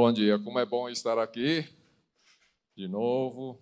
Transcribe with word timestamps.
Bom 0.00 0.12
dia, 0.12 0.38
como 0.38 0.60
é 0.60 0.64
bom 0.64 0.88
estar 0.88 1.18
aqui 1.18 1.66
de 2.76 2.86
novo. 2.86 3.60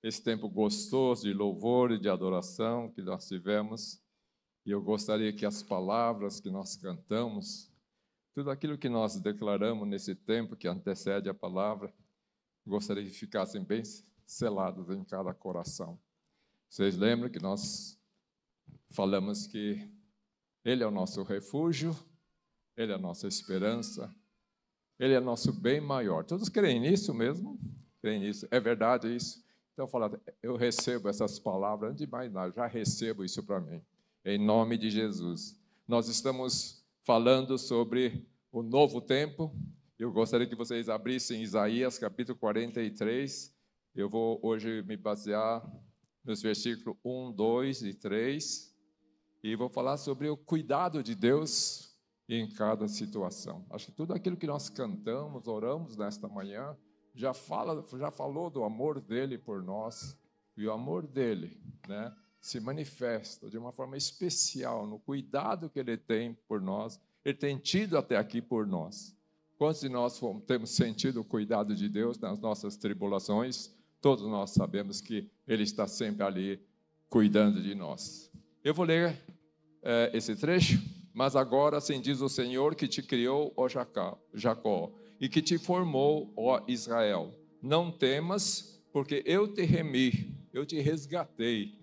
Esse 0.00 0.22
tempo 0.22 0.48
gostoso 0.48 1.24
de 1.24 1.32
louvor 1.32 1.90
e 1.90 1.98
de 1.98 2.08
adoração 2.08 2.88
que 2.92 3.02
nós 3.02 3.26
tivemos. 3.26 4.00
E 4.64 4.70
eu 4.70 4.80
gostaria 4.80 5.32
que 5.32 5.44
as 5.44 5.60
palavras 5.60 6.38
que 6.38 6.48
nós 6.50 6.76
cantamos, 6.76 7.68
tudo 8.32 8.48
aquilo 8.48 8.78
que 8.78 8.88
nós 8.88 9.18
declaramos 9.18 9.88
nesse 9.88 10.14
tempo 10.14 10.54
que 10.54 10.68
antecede 10.68 11.28
a 11.28 11.34
palavra, 11.34 11.92
gostaria 12.64 13.02
que 13.02 13.10
ficassem 13.10 13.64
bem 13.64 13.82
selados 14.24 14.88
em 14.88 15.02
cada 15.02 15.34
coração. 15.34 15.98
Vocês 16.70 16.96
lembram 16.96 17.28
que 17.28 17.42
nós 17.42 18.00
falamos 18.88 19.48
que 19.48 19.90
Ele 20.64 20.84
é 20.84 20.86
o 20.86 20.92
nosso 20.92 21.24
refúgio, 21.24 21.92
Ele 22.76 22.92
é 22.92 22.94
a 22.94 22.98
nossa 22.98 23.26
esperança, 23.26 24.14
ele 25.04 25.14
é 25.14 25.20
nosso 25.20 25.52
bem 25.52 25.80
maior. 25.80 26.24
Todos 26.24 26.48
creem 26.48 26.80
nisso 26.80 27.12
mesmo? 27.12 27.58
Creem 28.00 28.20
nisso? 28.20 28.48
É 28.50 28.58
verdade 28.58 29.14
isso? 29.14 29.44
Então, 29.74 29.86
fala, 29.86 30.18
eu 30.42 30.56
recebo 30.56 31.08
essas 31.08 31.38
palavras, 31.38 31.90
antes 31.90 32.06
de 32.06 32.10
mais 32.10 32.32
nada, 32.32 32.52
já 32.54 32.66
recebo 32.66 33.22
isso 33.22 33.42
para 33.42 33.60
mim, 33.60 33.82
em 34.24 34.38
nome 34.38 34.78
de 34.78 34.88
Jesus. 34.88 35.60
Nós 35.86 36.08
estamos 36.08 36.82
falando 37.02 37.58
sobre 37.58 38.26
o 38.50 38.62
novo 38.62 39.00
tempo. 39.00 39.54
Eu 39.98 40.10
gostaria 40.10 40.46
que 40.46 40.56
vocês 40.56 40.88
abrissem 40.88 41.42
Isaías 41.42 41.98
capítulo 41.98 42.38
43. 42.38 43.54
Eu 43.94 44.08
vou 44.08 44.40
hoje 44.42 44.82
me 44.82 44.96
basear 44.96 45.62
nos 46.24 46.40
versículos 46.40 46.96
1, 47.04 47.32
2 47.32 47.82
e 47.82 47.94
3. 47.94 48.74
E 49.42 49.54
vou 49.54 49.68
falar 49.68 49.98
sobre 49.98 50.30
o 50.30 50.36
cuidado 50.36 51.02
de 51.02 51.14
Deus 51.14 51.93
em 52.28 52.48
cada 52.48 52.88
situação. 52.88 53.64
Acho 53.70 53.86
que 53.86 53.92
tudo 53.92 54.14
aquilo 54.14 54.36
que 54.36 54.46
nós 54.46 54.68
cantamos, 54.68 55.46
oramos 55.46 55.96
nesta 55.96 56.28
manhã, 56.28 56.76
já 57.14 57.32
fala, 57.32 57.84
já 57.98 58.10
falou 58.10 58.50
do 58.50 58.64
amor 58.64 59.00
dele 59.00 59.38
por 59.38 59.62
nós 59.62 60.18
e 60.56 60.66
o 60.66 60.72
amor 60.72 61.06
dele, 61.06 61.60
né, 61.88 62.14
se 62.40 62.60
manifesta 62.60 63.48
de 63.48 63.56
uma 63.56 63.72
forma 63.72 63.96
especial 63.96 64.86
no 64.86 64.98
cuidado 64.98 65.70
que 65.70 65.78
ele 65.78 65.96
tem 65.96 66.34
por 66.48 66.60
nós. 66.60 67.00
Ele 67.24 67.36
tem 67.36 67.56
tido 67.56 67.96
até 67.96 68.16
aqui 68.16 68.42
por 68.42 68.66
nós. 68.66 69.14
Quantos 69.56 69.80
de 69.80 69.88
nós 69.88 70.20
temos 70.46 70.70
sentido 70.70 71.20
o 71.20 71.24
cuidado 71.24 71.74
de 71.74 71.88
Deus 71.88 72.18
nas 72.18 72.38
nossas 72.40 72.76
tribulações? 72.76 73.72
Todos 74.00 74.26
nós 74.26 74.50
sabemos 74.50 75.00
que 75.00 75.30
Ele 75.46 75.62
está 75.62 75.86
sempre 75.86 76.22
ali 76.22 76.60
cuidando 77.08 77.62
de 77.62 77.74
nós. 77.74 78.30
Eu 78.62 78.74
vou 78.74 78.84
ler 78.84 79.18
é, 79.82 80.10
esse 80.12 80.36
trecho 80.36 80.78
mas 81.14 81.36
agora 81.36 81.78
assim 81.78 82.00
diz 82.00 82.20
o 82.20 82.28
Senhor 82.28 82.74
que 82.74 82.88
te 82.88 83.00
criou, 83.00 83.54
ó 83.56 83.68
Jacó, 83.68 84.92
e 85.20 85.28
que 85.28 85.40
te 85.40 85.56
formou, 85.56 86.32
ó 86.36 86.60
Israel. 86.66 87.32
Não 87.62 87.90
temas, 87.90 88.82
porque 88.92 89.22
eu 89.24 89.46
te 89.46 89.62
remi, 89.62 90.36
eu 90.52 90.66
te 90.66 90.80
resgatei. 90.80 91.78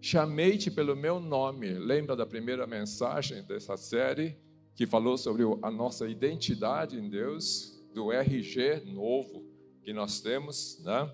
Chamei-te 0.00 0.70
pelo 0.70 0.96
meu 0.96 1.20
nome. 1.20 1.74
Lembra 1.74 2.16
da 2.16 2.24
primeira 2.24 2.66
mensagem 2.66 3.42
dessa 3.42 3.76
série 3.76 4.38
que 4.74 4.86
falou 4.86 5.18
sobre 5.18 5.42
a 5.62 5.70
nossa 5.70 6.08
identidade 6.08 6.98
em 6.98 7.08
Deus, 7.08 7.82
do 7.92 8.12
RG 8.12 8.84
novo 8.86 9.44
que 9.82 9.92
nós 9.92 10.20
temos, 10.20 10.82
né? 10.84 11.10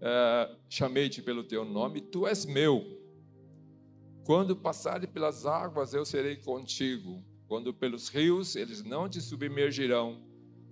É, 0.00 0.56
Chamei-te 0.68 1.22
pelo 1.22 1.42
teu 1.42 1.64
nome, 1.64 2.00
tu 2.00 2.26
és 2.26 2.44
meu. 2.44 2.95
Quando 4.26 4.56
passares 4.56 5.08
pelas 5.08 5.46
águas, 5.46 5.94
eu 5.94 6.04
serei 6.04 6.34
contigo. 6.34 7.22
Quando 7.46 7.72
pelos 7.72 8.08
rios, 8.08 8.56
eles 8.56 8.82
não 8.82 9.08
te 9.08 9.20
submergirão. 9.20 10.20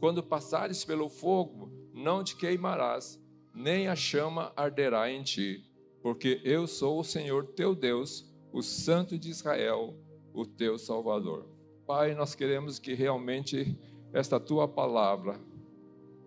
Quando 0.01 0.25
passares 0.25 0.85
pelo 0.85 1.09
fogo, 1.09 1.71
não 1.93 2.25
te 2.25 2.35
queimarás, 2.35 3.17
nem 3.55 3.87
a 3.87 3.95
chama 3.95 4.53
arderá 4.57 5.09
em 5.09 5.23
ti. 5.23 5.65
Porque 6.03 6.41
eu 6.43 6.67
sou 6.67 6.99
o 6.99 7.05
Senhor 7.05 7.47
teu 7.47 7.77
Deus, 7.77 8.29
o 8.53 8.61
Santo 8.61 9.17
de 9.17 9.31
Israel, 9.31 9.95
o 10.33 10.45
teu 10.45 10.77
Salvador. 10.77 11.47
Pai, 11.87 12.13
nós 12.13 12.35
queremos 12.35 12.81
que 12.81 12.93
realmente 12.93 13.79
esta 14.13 14.41
tua 14.41 14.67
palavra 14.67 15.41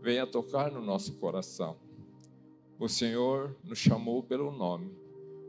venha 0.02 0.26
tocar 0.26 0.72
no 0.72 0.82
nosso 0.82 1.16
coração. 1.16 1.76
O 2.80 2.88
Senhor 2.88 3.54
nos 3.66 3.80
chamou 3.80 4.24
pelo 4.24 4.50
nome. 4.50 4.96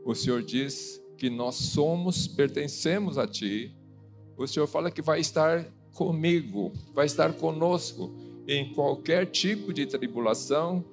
O 0.03 0.13
Senhor 0.13 0.43
diz 0.43 1.01
que 1.19 1.29
nós 1.29 1.55
somos, 1.55 2.27
pertencemos 2.27 3.17
a 3.17 3.27
Ti. 3.27 3.75
O 4.37 4.47
Senhor 4.47 4.65
fala 4.67 4.89
que 4.89 5.01
vai 5.01 5.19
estar 5.19 5.65
comigo, 5.93 6.71
vai 6.93 7.05
estar 7.05 7.33
conosco 7.33 8.09
em 8.47 8.73
qualquer 8.73 9.25
tipo 9.25 9.73
de 9.73 9.85
tribulação 9.85 10.83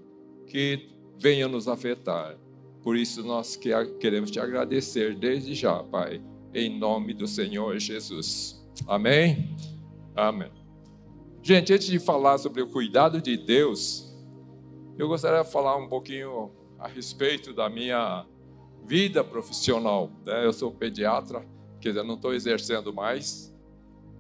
que 0.49 0.91
venha 1.17 1.47
nos 1.47 1.69
afetar. 1.69 2.37
Por 2.83 2.97
isso 2.97 3.23
nós 3.23 3.57
queremos 3.57 4.31
te 4.31 4.41
agradecer 4.41 5.15
desde 5.17 5.55
já, 5.55 5.83
Pai, 5.85 6.21
em 6.53 6.77
nome 6.77 7.15
do 7.15 7.29
Senhor 7.29 7.79
Jesus. 7.79 8.61
Amém? 8.87 9.57
Amém. 10.15 10.51
Gente, 11.41 11.73
antes 11.73 11.87
de 11.87 12.01
falar 12.01 12.39
sobre 12.39 12.63
o 12.63 12.67
cuidado 12.67 13.23
de 13.23 13.37
Deus, 13.37 14.13
eu 14.99 15.07
gostaria 15.07 15.45
de 15.45 15.53
falar 15.53 15.77
um 15.77 15.89
pouquinho 15.89 16.51
a 16.79 16.89
respeito 16.89 17.53
da 17.53 17.71
minha 17.71 18.27
vida 18.87 19.25
profissional. 19.25 20.11
Né? 20.25 20.47
Eu 20.47 20.53
sou 20.53 20.71
pediatra, 20.71 21.45
quer 21.81 21.91
dizer, 21.91 22.05
não 22.05 22.15
estou 22.15 22.33
exercendo 22.33 22.93
mais, 22.93 23.53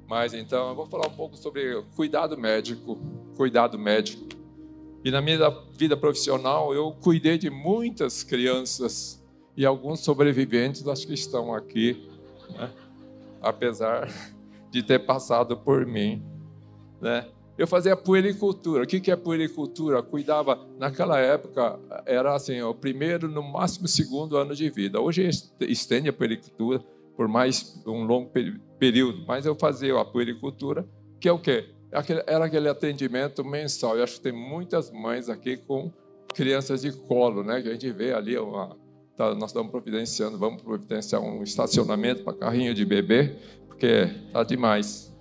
mas 0.09 0.35
então 0.35 0.69
eu 0.69 0.75
vou 0.75 0.87
falar 0.87 1.07
um 1.07 1.15
pouco 1.15 1.37
sobre 1.37 1.83
cuidado 1.95 2.37
médico, 2.37 2.99
cuidado 3.37 3.79
médico. 3.79 4.27
E 5.05 5.11
na 5.11 5.21
minha 5.21 5.51
vida 5.73 5.97
profissional 5.97 6.75
eu 6.75 6.93
cuidei 6.93 7.39
de 7.39 7.49
muitas 7.49 8.25
crianças 8.25 9.25
e 9.57 9.65
alguns 9.65 10.01
sobreviventes 10.01 10.87
acho 10.87 11.07
que 11.07 11.15
estão 11.15 11.55
aqui, 11.55 12.09
né? 12.51 12.71
apesar 13.41 14.09
de 14.71 14.83
ter 14.83 14.99
passado 14.99 15.57
por 15.57 15.87
mim, 15.87 16.23
né? 17.01 17.29
Eu 17.59 17.67
fazia 17.67 17.97
puericultura. 17.97 18.85
O 18.85 18.87
que 18.87 19.11
é 19.11 19.17
puericultura? 19.17 20.03
Cuidava, 20.03 20.69
naquela 20.79 21.19
época, 21.19 21.79
era 22.05 22.35
assim, 22.35 22.61
o 22.61 22.75
primeiro, 22.75 23.29
no 23.29 23.43
máximo, 23.43 23.89
segundo 23.89 24.37
ano 24.37 24.55
de 24.55 24.69
vida. 24.69 25.01
Hoje 25.01 25.29
estende 25.61 26.09
a 26.09 26.13
puericultura 26.13 26.85
por 27.17 27.27
mais 27.29 27.83
um 27.87 28.05
longo 28.05 28.31
período, 28.79 29.25
mas 29.27 29.47
eu 29.47 29.55
fazia 29.55 29.99
a 29.99 30.05
puericultura, 30.05 30.87
que 31.19 31.27
é 31.27 31.33
o 31.33 31.39
quê? 31.39 31.71
Era 32.27 32.45
aquele 32.45 32.69
atendimento 32.69 33.43
mensal. 33.43 33.97
Eu 33.97 34.05
acho 34.05 34.17
que 34.17 34.21
tem 34.21 34.33
muitas 34.33 34.91
mães 34.91 35.31
aqui 35.31 35.57
com 35.57 35.91
crianças 36.35 36.83
de 36.83 36.93
colo, 36.93 37.43
né? 37.43 37.63
Que 37.63 37.71
a 37.71 37.73
gente 37.73 37.91
vê 37.91 38.13
ali 38.13 38.37
uma, 38.37 38.77
tá, 39.17 39.35
nós 39.35 39.49
estamos 39.49 39.71
providenciando, 39.71 40.37
vamos 40.37 40.61
providenciar 40.61 41.23
um 41.23 41.43
estacionamento 41.43 42.23
para 42.23 42.35
carrinho 42.35 42.75
de 42.75 42.85
bebê, 42.85 43.35
porque 43.67 44.11
tá 44.31 44.45
demais. 44.45 45.16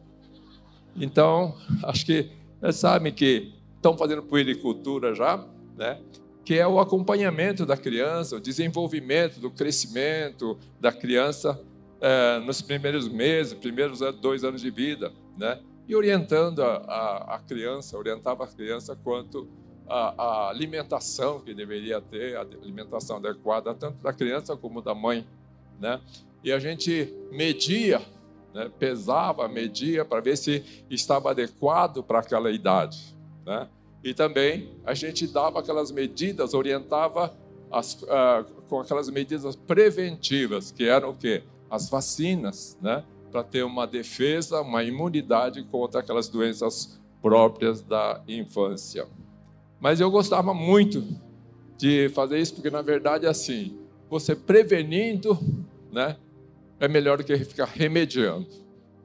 Então, 0.95 1.56
acho 1.83 2.06
que 2.06 2.31
eles 2.61 2.75
sabem 2.75 3.13
que 3.13 3.53
estão 3.75 3.97
fazendo 3.97 4.23
puericultura 4.23 5.13
já, 5.13 5.45
né? 5.78 6.00
que 6.45 6.53
é 6.59 6.67
o 6.67 6.79
acompanhamento 6.79 7.66
da 7.66 7.75
criança, 7.75 8.35
o 8.35 8.39
desenvolvimento 8.39 9.39
do 9.39 9.50
crescimento 9.50 10.57
da 10.79 10.91
criança 10.91 11.59
é, 12.00 12.39
nos 12.39 12.61
primeiros 12.61 13.07
meses, 13.07 13.56
primeiros 13.56 14.00
dois 14.22 14.44
anos 14.44 14.61
de 14.61 14.69
vida, 14.69 15.11
né? 15.35 15.59
E 15.88 15.95
orientando 15.95 16.61
a, 16.61 16.75
a, 16.78 17.35
a 17.35 17.39
criança, 17.39 17.97
orientava 17.97 18.44
a 18.44 18.47
criança 18.47 18.95
quanto 19.03 19.47
à 19.88 20.50
alimentação 20.50 21.39
que 21.39 21.53
deveria 21.53 22.00
ter, 22.00 22.35
a 22.38 22.41
alimentação 22.41 23.17
adequada 23.17 23.73
tanto 23.73 23.97
da 24.01 24.13
criança 24.13 24.56
como 24.56 24.81
da 24.81 24.94
mãe, 24.94 25.25
né? 25.79 26.00
E 26.44 26.51
a 26.51 26.59
gente 26.59 27.12
media 27.31 28.01
né? 28.56 28.72
pesava, 28.80 29.50
media 29.50 30.06
para 30.06 30.22
ver 30.22 30.38
se 30.38 30.86
estava 30.90 31.32
adequado 31.32 32.02
para 32.02 32.20
aquela 32.20 32.50
idade. 32.50 33.16
Né? 33.46 33.68
E 34.02 34.13
também 34.13 34.80
a 34.86 34.94
gente 34.94 35.28
dava 35.28 35.60
aquelas 35.60 35.92
medidas, 35.92 36.54
orientava 36.54 37.38
as, 37.69 38.02
uh, 38.04 38.46
com 38.69 38.80
aquelas 38.80 39.10
medidas 39.10 39.57
preventivas, 39.57 40.72
que 40.72 40.86
eram 40.86 41.10
o 41.10 41.16
quê? 41.16 41.44
As 41.69 41.90
vacinas, 41.90 42.78
né? 42.81 43.04
para 43.30 43.44
ter 43.44 43.63
uma 43.63 43.86
defesa, 43.86 44.62
uma 44.62 44.81
imunidade 44.84 45.62
contra 45.63 46.00
aquelas 46.00 46.30
doenças 46.30 46.98
próprias 47.22 47.81
da 47.81 48.24
infância. 48.25 49.06
Mas 49.81 50.00
eu 50.00 50.10
gostava 50.10 50.54
muito 50.54 51.06
de 51.78 52.08
fazer 52.10 52.40
isso, 52.40 52.54
porque 52.54 52.69
na 52.69 52.81
verdade 52.81 53.25
é 53.25 53.30
assim, 53.30 53.78
você 54.10 54.34
prevenindo, 54.34 55.38
né, 55.92 56.16
é 56.80 56.88
melhor 56.88 57.18
do 57.18 57.24
que 57.24 57.38
ficar 57.38 57.66
remediando, 57.66 58.48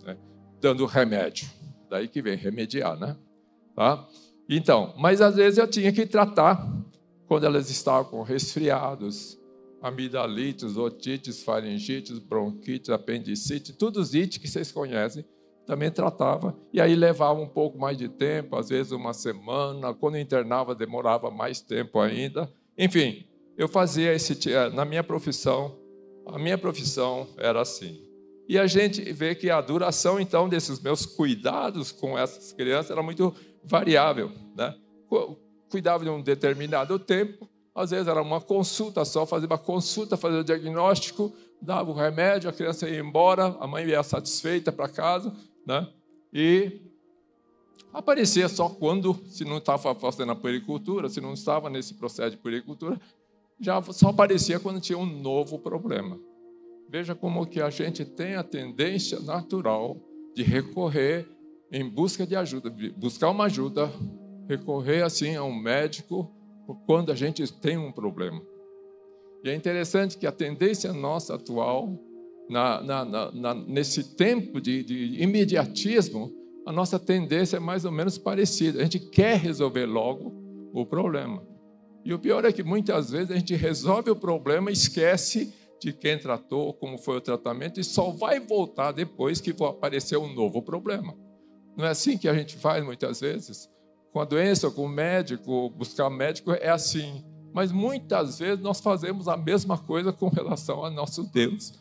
né? 0.05 0.17
dando 0.61 0.85
remédio. 0.87 1.49
Daí 1.89 2.09
que 2.09 2.23
vem 2.23 2.37
remediar, 2.37 2.99
né? 2.99 3.17
Tá? 3.75 4.07
Então, 4.49 4.95
mas 4.99 5.21
às 5.21 5.37
vezes 5.37 5.59
eu 5.59 5.69
tinha 5.69 5.93
que 5.93 6.07
tratar 6.07 6.69
quando 7.27 7.45
elas 7.45 7.71
estavam 7.71 8.11
com 8.11 8.23
resfriados, 8.23 9.39
amidalites, 9.81 10.77
otites, 10.77 11.43
faringites, 11.43 12.19
bronquites, 12.19 12.91
apendicite, 12.91 13.73
todos 13.73 14.09
os 14.09 14.15
ites 14.15 14.39
que 14.39 14.49
vocês 14.49 14.73
conhecem. 14.73 15.25
também 15.67 15.91
tratava. 15.91 16.59
E 16.73 16.81
aí 16.81 16.97
levava 16.97 17.41
um 17.41 17.49
pouco 17.49 17.79
mais 17.79 17.97
de 17.97 18.09
tempo, 18.09 18.57
às 18.57 18.71
vezes 18.71 18.91
uma 18.91 19.13
semana. 19.13 19.95
Quando 19.95 20.19
internava, 20.19 20.75
demorava 20.75 21.31
mais 21.31 21.61
tempo 21.61 22.01
ainda. 22.01 22.53
Enfim, 22.77 23.25
eu 23.57 23.69
fazia 23.69 24.13
esse. 24.13 24.37
Na 24.75 24.85
minha 24.85 25.05
profissão, 25.05 25.79
a 26.33 26.39
minha 26.39 26.59
profissão 26.59 27.27
era 27.37 27.61
assim. 27.61 28.01
E 28.49 28.59
a 28.59 28.67
gente 28.67 29.13
vê 29.13 29.35
que 29.35 29.49
a 29.49 29.61
duração, 29.61 30.19
então, 30.19 30.49
desses 30.49 30.81
meus 30.81 31.07
cuidados 31.07 31.93
com 31.93 32.19
essas 32.19 32.53
crianças 32.53 32.91
era 32.91 33.03
muito 33.03 33.35
variável. 33.63 34.33
Né? 34.57 34.75
Cuidava 35.71 36.03
de 36.03 36.11
um 36.11 36.21
determinado 36.21 36.99
tempo, 36.99 37.49
às 37.75 37.91
vezes 37.91 38.09
era 38.09 38.21
uma 38.21 38.41
consulta 38.41 39.05
só, 39.05 39.25
fazia 39.25 39.47
uma 39.47 39.59
consulta, 39.59 40.17
fazia 40.17 40.41
o 40.41 40.45
diagnóstico, 40.45 41.33
dava 41.63 41.91
o 41.91 41.95
remédio, 41.95 42.51
a 42.51 42.53
criança 42.53 42.89
ia 42.89 42.99
embora, 42.99 43.57
a 43.61 43.67
mãe 43.67 43.87
ia 43.87 44.03
satisfeita 44.03 44.73
para 44.73 44.89
casa, 44.89 45.33
né? 45.65 45.87
e 46.33 46.81
aparecia 47.93 48.49
só 48.49 48.69
quando, 48.69 49.15
se 49.29 49.45
não 49.45 49.59
estava 49.59 49.95
fazendo 49.95 50.33
a 50.33 50.37
puericultura, 50.37 51.09
se 51.09 51.21
não 51.21 51.35
estava 51.35 51.71
nesse 51.71 51.95
processo 51.95 52.33
de 52.33 52.37
puericultura, 52.37 53.01
já 53.61 53.81
só 53.83 54.09
aparecia 54.09 54.59
quando 54.59 54.81
tinha 54.81 54.99
um 54.99 55.07
novo 55.07 55.59
problema. 55.59 56.19
Veja 56.89 57.15
como 57.15 57.47
que 57.47 57.61
a 57.61 57.71
gente 57.71 58.05
tem 58.05 58.35
a 58.35 58.43
tendência 58.43 59.21
natural 59.21 59.97
de 60.35 60.43
recorrer 60.43 61.29
em 61.71 61.89
busca 61.89 62.27
de 62.27 62.35
ajuda, 62.35 62.75
buscar 62.97 63.31
uma 63.31 63.45
ajuda, 63.45 63.93
recorrer 64.49 65.03
assim 65.05 65.37
a 65.37 65.45
um 65.45 65.55
médico 65.55 66.29
quando 66.87 67.13
a 67.13 67.15
gente 67.15 67.47
tem 67.61 67.77
um 67.77 67.93
problema. 67.93 68.43
E 69.45 69.51
é 69.51 69.55
interessante 69.55 70.19
que 70.19 70.27
a 70.27 70.33
tendência 70.33 70.93
nossa 70.93 71.35
atual, 71.35 71.99
na, 72.49 72.83
na, 72.83 73.33
na, 73.33 73.55
nesse 73.55 74.17
tempo 74.17 74.61
de, 74.61 74.83
de 74.83 75.23
imediatismo, 75.23 76.33
a 76.67 76.73
nossa 76.73 76.99
tendência 76.99 77.57
é 77.57 77.61
mais 77.61 77.85
ou 77.85 77.93
menos 77.93 78.19
parecida. 78.19 78.81
A 78.81 78.83
gente 78.83 78.99
quer 78.99 79.39
resolver 79.39 79.87
logo 79.87 80.35
o 80.73 80.85
problema. 80.85 81.43
E 82.05 82.15
o 82.15 82.19
pior 82.19 82.45
é 82.45 82.53
que 82.53 82.63
muitas 82.63 83.11
vezes 83.11 83.31
a 83.31 83.37
gente 83.37 83.55
resolve 83.55 84.11
o 84.11 84.17
problema 84.17 84.71
esquece 84.71 85.53
de 85.81 85.93
quem 85.93 86.19
tratou, 86.19 86.75
como 86.75 86.99
foi 86.99 87.17
o 87.17 87.21
tratamento, 87.21 87.81
e 87.81 87.85
só 87.85 88.11
vai 88.11 88.39
voltar 88.39 88.93
depois 88.93 89.41
que 89.41 89.55
aparecer 89.65 90.19
um 90.19 90.33
novo 90.33 90.63
problema. 90.63 91.17
Não 91.77 91.87
é 91.87 91.89
assim 91.91 92.19
que 92.19 92.29
a 92.29 92.35
gente 92.35 92.57
faz 92.57 92.85
muitas 92.85 93.21
vezes? 93.21 93.69
Com 94.13 94.21
a 94.21 94.25
doença, 94.25 94.71
com 94.71 94.85
o 94.85 94.89
médico, 94.89 95.71
buscar 95.71 96.11
médico, 96.11 96.53
é 96.53 96.69
assim. 96.69 97.25
Mas 97.53 97.73
muitas 97.73 98.39
vezes 98.39 98.63
nós 98.63 98.81
fazemos 98.81 99.29
a 99.29 99.37
mesma 99.37 99.79
coisa 99.79 100.13
com 100.13 100.29
relação 100.29 100.85
a 100.85 100.91
nosso 100.91 101.23
Deus. 101.33 101.73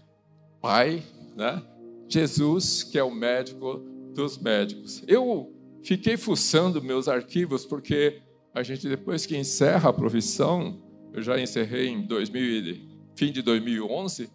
Pai, 0.61 1.03
né? 1.35 1.61
Jesus, 2.07 2.83
que 2.83 2.97
é 2.97 3.03
o 3.03 3.11
médico 3.11 3.81
dos 4.13 4.37
médicos. 4.37 5.03
Eu 5.07 5.53
fiquei 5.83 6.17
fuçando 6.17 6.81
meus 6.81 7.07
arquivos 7.07 7.65
porque 7.65 8.21
a 8.53 8.63
gente 8.63 8.87
depois 8.87 9.25
que 9.25 9.37
encerra 9.37 9.89
a 9.89 9.93
profissão, 9.93 10.81
eu 11.13 11.21
já 11.21 11.39
encerrei 11.39 11.87
em 11.87 12.01
2000 12.01 12.89
fim 13.15 13.31
de 13.33 13.41
2011, 13.41 14.29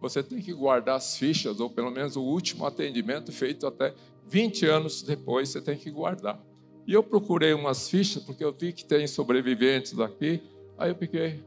você 0.00 0.22
tem 0.22 0.40
que 0.40 0.52
guardar 0.52 0.96
as 0.96 1.16
fichas, 1.16 1.58
ou 1.58 1.68
pelo 1.68 1.90
menos 1.90 2.14
o 2.14 2.22
último 2.22 2.64
atendimento 2.64 3.32
feito 3.32 3.66
até 3.66 3.92
20 4.28 4.66
anos 4.66 5.02
depois, 5.02 5.48
você 5.48 5.60
tem 5.60 5.76
que 5.76 5.90
guardar. 5.90 6.40
E 6.86 6.92
eu 6.92 7.02
procurei 7.02 7.52
umas 7.52 7.90
fichas, 7.90 8.22
porque 8.22 8.44
eu 8.44 8.52
vi 8.52 8.72
que 8.72 8.84
tem 8.84 9.06
sobreviventes 9.06 9.98
aqui. 9.98 10.40
Aí 10.78 10.90
eu 10.90 10.94
fiquei, 10.94 11.44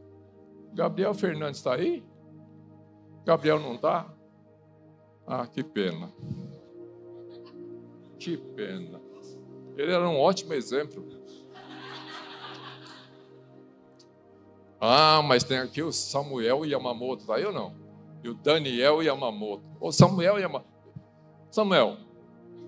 Gabriel 0.74 1.14
Fernandes 1.14 1.60
está 1.60 1.74
aí? 1.74 2.02
Gabriel 3.24 3.58
não 3.58 3.76
está? 3.76 4.12
Ah, 5.26 5.46
que 5.46 5.62
pena. 5.64 6.12
Que 8.18 8.36
pena. 8.36 9.00
Ele 9.76 9.92
era 9.92 10.08
um 10.08 10.18
ótimo 10.18 10.52
exemplo. 10.52 11.08
Ah, 14.84 15.22
mas 15.22 15.44
tem 15.44 15.58
aqui 15.58 15.80
o 15.80 15.92
Samuel 15.92 16.66
Yamamoto, 16.66 17.24
tá 17.24 17.36
aí 17.36 17.44
ou 17.44 17.52
não? 17.52 17.72
E 18.24 18.28
o 18.28 18.34
Daniel 18.34 19.00
Yamamoto. 19.00 19.62
O 19.80 19.92
Samuel 19.92 20.40
Yamamoto. 20.40 20.66
Samuel, 21.52 21.98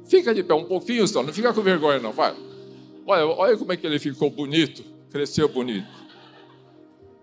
fica 0.05 0.32
de 0.32 0.44
pé 0.44 0.55
um 0.55 0.62
pouquinho 0.62 1.08
só, 1.08 1.25
não 1.25 1.32
fica 1.32 1.52
com 1.52 1.61
vergonha 1.61 1.99
não, 1.99 2.12
vai. 2.12 2.32
Olha, 3.05 3.26
olha 3.26 3.56
como 3.56 3.72
é 3.72 3.76
que 3.76 3.84
ele 3.84 3.99
ficou 3.99 4.31
bonito, 4.31 4.84
cresceu 5.11 5.49
bonito. 5.49 5.88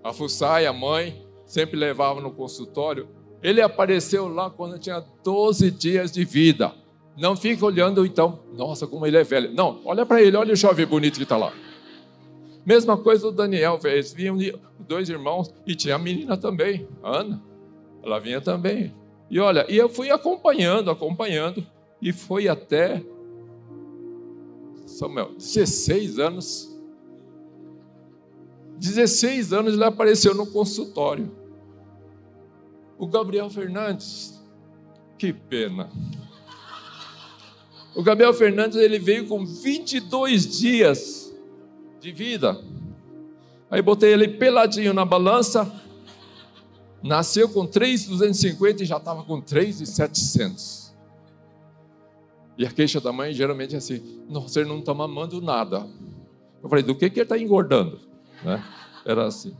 A 0.03 0.11
Fussai, 0.11 0.65
a 0.65 0.73
mãe, 0.73 1.25
sempre 1.45 1.79
levava 1.79 2.19
no 2.19 2.31
consultório. 2.31 3.07
Ele 3.41 3.61
apareceu 3.61 4.27
lá 4.27 4.49
quando 4.49 4.77
tinha 4.77 5.01
12 5.23 5.71
dias 5.71 6.11
de 6.11 6.25
vida. 6.25 6.73
Não 7.17 7.37
fica 7.37 7.65
olhando 7.65 8.05
então, 8.05 8.41
nossa, 8.57 8.85
como 8.85 9.05
ele 9.05 9.15
é 9.15 9.23
velho. 9.23 9.53
Não, 9.53 9.79
olha 9.85 10.05
para 10.05 10.21
ele, 10.21 10.35
olha 10.35 10.51
o 10.51 10.55
jovem 10.55 10.85
bonito 10.85 11.15
que 11.15 11.23
está 11.23 11.37
lá. 11.37 11.53
Mesma 12.65 12.97
coisa 12.97 13.27
o 13.27 13.31
Daniel 13.31 13.79
fez. 13.79 14.13
Vinham 14.13 14.37
dois 14.79 15.09
irmãos 15.09 15.53
e 15.65 15.75
tinha 15.75 15.95
a 15.95 15.99
menina 15.99 16.37
também, 16.37 16.87
a 17.01 17.19
Ana. 17.19 17.43
Ela 18.03 18.19
vinha 18.19 18.41
também. 18.41 18.93
E 19.29 19.39
olha, 19.39 19.65
e 19.69 19.77
eu 19.77 19.87
fui 19.87 20.11
acompanhando, 20.11 20.91
acompanhando, 20.91 21.65
e 22.01 22.11
foi 22.11 22.47
até 22.47 23.03
Samuel, 24.85 25.33
16 25.37 26.19
anos. 26.19 26.69
16 28.77 29.53
anos 29.53 29.73
ele 29.73 29.83
apareceu 29.83 30.35
no 30.35 30.45
consultório. 30.45 31.31
O 32.97 33.07
Gabriel 33.07 33.49
Fernandes, 33.49 34.43
que 35.17 35.31
pena. 35.31 35.89
O 37.95 38.03
Gabriel 38.03 38.33
Fernandes 38.33 38.77
ele 38.77 38.99
veio 38.99 39.27
com 39.27 39.45
22 39.45 40.59
dias 40.59 41.20
de 42.01 42.11
vida. 42.11 42.59
Aí 43.69 43.81
botei 43.81 44.11
ele 44.11 44.27
peladinho 44.27 44.93
na 44.93 45.05
balança. 45.05 45.71
Nasceu 47.01 47.47
com 47.47 47.65
3,250 47.65 48.83
e 48.83 48.85
já 48.85 48.97
estava 48.97 49.23
com 49.23 49.39
3,700. 49.39 50.93
E 52.57 52.65
a 52.65 52.71
queixa 52.71 52.99
da 52.99 53.13
mãe 53.13 53.33
geralmente 53.33 53.75
é 53.75 53.77
assim: 53.77 54.21
Nossa, 54.27 54.59
ele 54.59 54.69
não 54.69 54.79
está 54.79 54.93
mamando 54.93 55.41
nada. 55.41 55.87
Eu 56.61 56.69
falei: 56.69 56.83
Do 56.83 56.95
que, 56.95 57.09
que 57.09 57.19
ele 57.19 57.23
está 57.23 57.37
engordando? 57.37 57.99
Né? 58.43 58.63
Era 59.05 59.25
assim. 59.25 59.55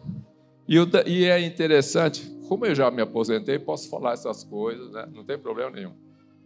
E, 0.68 0.76
e, 1.08 1.26
é 1.26 1.40
interessante, 1.40 2.26
como 2.48 2.66
eu 2.66 2.76
já 2.76 2.92
me 2.92 3.02
aposentei, 3.02 3.58
posso 3.58 3.90
falar 3.90 4.14
essas 4.14 4.44
coisas, 4.44 4.92
né? 4.92 5.08
não 5.14 5.24
tem 5.24 5.38
problema 5.38 5.72
nenhum. 5.72 5.94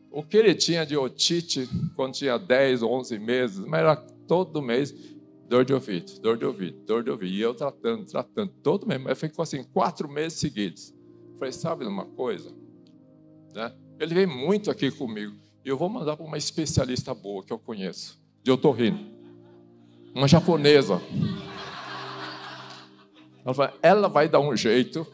O 0.09 0.23
que 0.23 0.37
ele 0.37 0.55
tinha 0.55 0.85
de 0.85 0.95
otite 0.95 1.67
quando 1.95 2.13
tinha 2.13 2.37
10, 2.37 2.83
11 2.83 3.19
meses, 3.19 3.65
mas 3.65 3.81
era 3.81 3.95
todo 4.27 4.61
mês, 4.61 4.93
dor 5.47 5.63
de 5.63 5.73
ouvido, 5.73 6.19
dor 6.19 6.37
de 6.37 6.45
ouvido, 6.45 6.77
dor 6.85 7.03
de 7.03 7.09
ouvido. 7.09 7.31
E 7.31 7.41
eu 7.41 7.53
tratando, 7.53 8.05
tratando, 8.05 8.51
todo 8.63 8.87
mês. 8.87 9.01
Mas 9.01 9.19
ficou 9.19 9.43
assim, 9.43 9.63
quatro 9.63 10.09
meses 10.09 10.39
seguidos. 10.39 10.93
Falei, 11.37 11.51
sabe 11.51 11.85
uma 11.85 12.05
coisa? 12.05 12.51
Né? 13.53 13.73
Ele 13.99 14.13
vem 14.13 14.25
muito 14.25 14.71
aqui 14.71 14.91
comigo. 14.91 15.35
E 15.63 15.69
eu 15.69 15.77
vou 15.77 15.89
mandar 15.89 16.15
para 16.15 16.25
uma 16.25 16.37
especialista 16.37 17.13
boa 17.13 17.43
que 17.43 17.51
eu 17.51 17.59
conheço, 17.59 18.21
de 18.43 18.51
otorrino. 18.51 18.99
Uma 20.13 20.27
japonesa. 20.27 21.01
Ela, 23.43 23.53
falou, 23.53 23.73
ela 23.81 24.07
vai 24.07 24.29
dar 24.29 24.39
um 24.39 24.55
jeito 24.55 25.05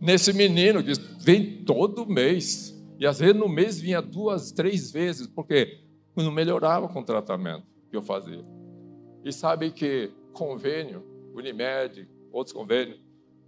nesse 0.00 0.32
menino 0.32 0.82
que 0.82 0.92
vem 1.20 1.64
todo 1.64 2.06
mês. 2.06 2.74
E 2.98 3.06
às 3.06 3.18
vezes 3.18 3.36
no 3.36 3.48
mês 3.48 3.78
vinha 3.78 4.00
duas, 4.00 4.52
três 4.52 4.90
vezes, 4.90 5.26
porque 5.26 5.82
não 6.16 6.32
melhorava 6.32 6.88
com 6.88 7.00
o 7.00 7.04
tratamento 7.04 7.64
que 7.90 7.96
eu 7.96 8.02
fazia. 8.02 8.44
E 9.26 9.32
sabe 9.32 9.72
que 9.72 10.12
convênio, 10.32 11.02
Unimed, 11.34 12.08
outros 12.30 12.52
convênios, 12.54 13.00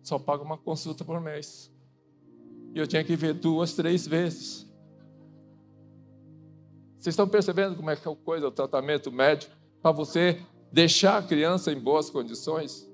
só 0.03 0.19
paga 0.19 0.43
uma 0.43 0.59
consulta 0.59 1.05
por 1.05 1.21
mês. 1.21 1.73
E 2.75 2.81
eu 2.81 2.85
tinha 2.85 3.05
que 3.05 3.15
ver 3.15 3.33
duas, 3.35 3.75
três 3.75 4.05
vezes. 4.05 4.69
Vocês 6.99 7.13
estão 7.13 7.29
percebendo 7.29 7.77
como 7.77 7.91
é 7.91 7.95
que 7.95 8.09
é 8.09 8.11
a 8.11 8.17
coisa, 8.17 8.49
o 8.49 8.51
tratamento 8.51 9.13
médico, 9.13 9.55
para 9.81 9.93
você 9.93 10.41
deixar 10.73 11.17
a 11.17 11.23
criança 11.23 11.71
em 11.71 11.79
boas 11.79 12.11
condições? 12.11 12.91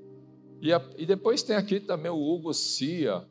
E, 0.60 0.70
a, 0.70 0.86
e 0.98 1.06
depois 1.06 1.42
tem 1.42 1.56
aqui 1.56 1.80
também 1.80 2.10
o 2.10 2.20
Hugo 2.20 2.52
Cia. 2.52 3.26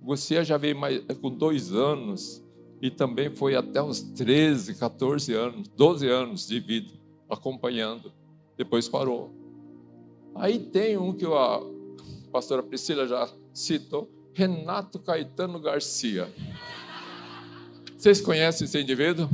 O 0.00 0.04
Hugo 0.04 0.16
Cia 0.16 0.42
já 0.42 0.56
veio 0.56 0.78
mais, 0.78 1.04
com 1.20 1.30
dois 1.30 1.70
anos 1.70 2.42
e 2.80 2.90
também 2.90 3.28
foi 3.28 3.54
até 3.54 3.82
os 3.82 4.00
13, 4.00 4.76
14 4.76 5.34
anos, 5.34 5.68
12 5.68 6.08
anos 6.08 6.48
de 6.48 6.58
vida, 6.58 6.94
acompanhando 7.28 8.18
depois 8.60 8.86
parou. 8.86 9.32
Aí 10.34 10.58
tem 10.58 10.98
um 10.98 11.14
que 11.14 11.24
a 11.24 11.60
pastora 12.30 12.62
Priscila 12.62 13.08
já 13.08 13.26
citou, 13.54 14.10
Renato 14.34 14.98
Caetano 14.98 15.58
Garcia. 15.58 16.30
Vocês 17.96 18.20
conhecem 18.20 18.66
esse 18.66 18.78
indivíduo? 18.78 19.30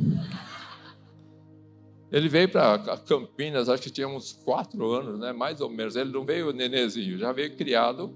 Ele 2.13 2.29
veio 2.29 2.49
para 2.49 2.79
Campinas, 2.99 3.69
acho 3.69 3.83
que 3.83 3.91
tinha 3.91 4.07
uns 4.07 4.33
quatro 4.33 4.93
anos, 4.93 5.19
né? 5.19 5.33
mais 5.33 5.61
ou 5.61 5.69
menos. 5.69 5.97
Ele 5.97 6.13
não 6.13 6.25
veio 6.25 6.53
nenezinho, 6.53 7.19
já 7.19 7.33
veio 7.33 7.57
criado. 7.57 8.15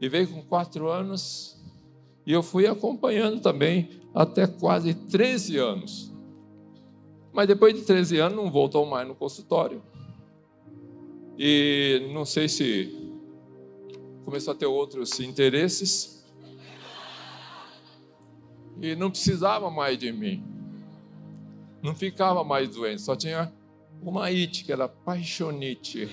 E 0.00 0.08
veio 0.08 0.28
com 0.28 0.42
quatro 0.42 0.88
anos. 0.88 1.62
E 2.26 2.32
eu 2.32 2.42
fui 2.42 2.66
acompanhando 2.66 3.38
também 3.42 4.00
até 4.14 4.46
quase 4.46 4.94
13 4.94 5.58
anos. 5.58 6.13
Mas 7.34 7.48
depois 7.48 7.74
de 7.74 7.82
13 7.82 8.18
anos 8.20 8.36
não 8.36 8.48
voltou 8.48 8.86
mais 8.86 9.06
no 9.08 9.14
consultório. 9.14 9.82
E 11.36 12.08
não 12.14 12.24
sei 12.24 12.48
se 12.48 13.12
começou 14.24 14.52
a 14.52 14.56
ter 14.56 14.66
outros 14.66 15.18
interesses. 15.18 16.24
E 18.80 18.94
não 18.94 19.10
precisava 19.10 19.68
mais 19.68 19.98
de 19.98 20.12
mim. 20.12 20.44
Não 21.82 21.92
ficava 21.92 22.44
mais 22.44 22.68
doente, 22.68 23.02
só 23.02 23.16
tinha 23.16 23.52
uma 24.00 24.26
it, 24.26 24.64
que 24.64 24.72
era 24.72 24.88
paixonite. 24.88 26.08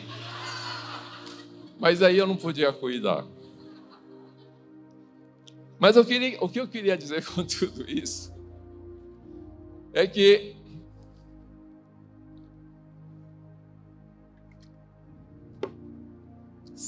Mas 1.79 2.01
aí 2.01 2.17
eu 2.17 2.25
não 2.25 2.35
podia 2.35 2.73
cuidar. 2.73 3.25
Mas 5.79 5.95
eu 5.95 6.03
queria, 6.03 6.43
o 6.43 6.49
que 6.49 6.59
eu 6.59 6.67
queria 6.67 6.97
dizer 6.97 7.23
com 7.29 7.43
tudo 7.45 7.87
isso 7.89 8.33
é 9.93 10.07
que 10.07 10.60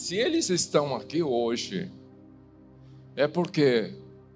se 0.03 0.17
eles 0.17 0.49
estão 0.49 0.93
aqui 0.93 1.23
hoje, 1.23 1.89
é 3.15 3.25
porque, 3.25 3.93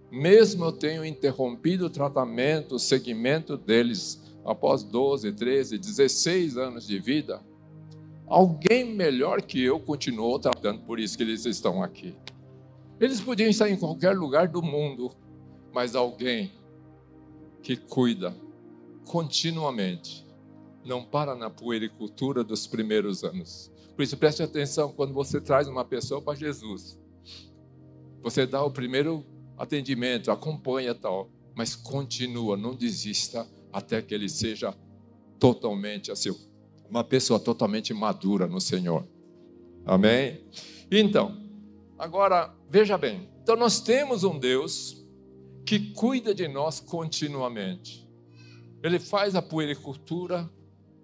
mesmo 0.09 0.63
eu 0.63 0.71
tenho 0.71 1.03
interrompido 1.03 1.87
o 1.87 1.89
tratamento, 1.89 2.75
o 2.75 2.79
segmento 2.79 3.57
deles, 3.57 4.23
após 4.45 4.81
12, 4.81 5.33
13, 5.33 5.77
16 5.77 6.55
anos 6.55 6.87
de 6.87 6.97
vida, 6.99 7.41
alguém 8.25 8.85
melhor 8.95 9.41
que 9.41 9.61
eu 9.61 9.77
continuou 9.77 10.39
tratando, 10.39 10.83
por 10.83 11.01
isso 11.01 11.17
que 11.17 11.23
eles 11.23 11.45
estão 11.45 11.83
aqui. 11.83 12.15
Eles 12.97 13.19
podiam 13.19 13.49
estar 13.49 13.69
em 13.69 13.75
qualquer 13.75 14.15
lugar 14.15 14.47
do 14.47 14.61
mundo, 14.61 15.11
mas 15.73 15.95
alguém 15.95 16.53
que 17.61 17.75
cuida 17.75 18.33
continuamente, 19.03 20.25
não 20.87 21.03
para 21.03 21.35
na 21.35 21.49
puericultura 21.49 22.43
dos 22.43 22.65
primeiros 22.65 23.23
anos. 23.23 23.71
Por 23.95 24.03
isso, 24.03 24.17
preste 24.17 24.41
atenção 24.41 24.91
quando 24.91 25.13
você 25.13 25.41
traz 25.41 25.67
uma 25.67 25.83
pessoa 25.83 26.21
para 26.21 26.37
Jesus. 26.37 26.97
Você 28.23 28.45
dá 28.45 28.63
o 28.63 28.71
primeiro 28.71 29.25
atendimento, 29.57 30.31
acompanha 30.31 30.95
tal, 30.95 31.29
mas 31.55 31.75
continua, 31.75 32.55
não 32.55 32.75
desista 32.75 33.47
até 33.71 34.01
que 34.01 34.13
ele 34.13 34.29
seja 34.29 34.73
totalmente 35.39 36.11
assim, 36.11 36.35
uma 36.89 37.03
pessoa 37.03 37.39
totalmente 37.39 37.93
madura 37.93 38.47
no 38.47 38.61
Senhor. 38.61 39.07
Amém? 39.85 40.43
Então, 40.91 41.37
agora 41.97 42.53
veja 42.69 42.97
bem. 42.97 43.29
Então 43.41 43.55
nós 43.55 43.79
temos 43.79 44.23
um 44.23 44.37
Deus 44.37 45.05
que 45.65 45.91
cuida 45.91 46.33
de 46.33 46.47
nós 46.47 46.79
continuamente. 46.79 48.07
Ele 48.83 48.99
faz 48.99 49.35
a 49.35 49.41
puericultura, 49.41 50.49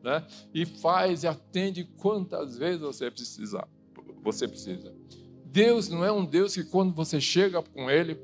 né? 0.04 0.26
E 0.54 0.66
faz 0.66 1.24
e 1.24 1.28
atende 1.28 1.86
quantas 1.98 2.58
vezes 2.58 2.82
você 2.82 3.10
precisar. 3.10 3.68
Você 4.22 4.48
precisa. 4.48 4.94
Deus 5.46 5.88
não 5.88 6.04
é 6.04 6.12
um 6.12 6.26
Deus 6.26 6.54
que 6.54 6.64
quando 6.64 6.94
você 6.94 7.22
chega 7.22 7.62
com 7.62 7.90
ele, 7.90 8.20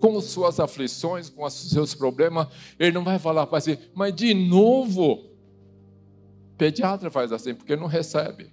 com 0.00 0.18
as 0.18 0.24
suas 0.24 0.58
aflições, 0.58 1.30
com 1.30 1.44
os 1.44 1.52
seus 1.52 1.94
problemas, 1.94 2.48
ele 2.78 2.92
não 2.92 3.04
vai 3.04 3.18
falar 3.18 3.46
para 3.46 3.60
você, 3.60 3.78
mas 3.94 4.14
de 4.14 4.34
novo. 4.34 5.30
Pediatra 6.58 7.10
faz 7.10 7.32
assim, 7.32 7.54
porque 7.54 7.76
não 7.76 7.86
recebe. 7.86 8.52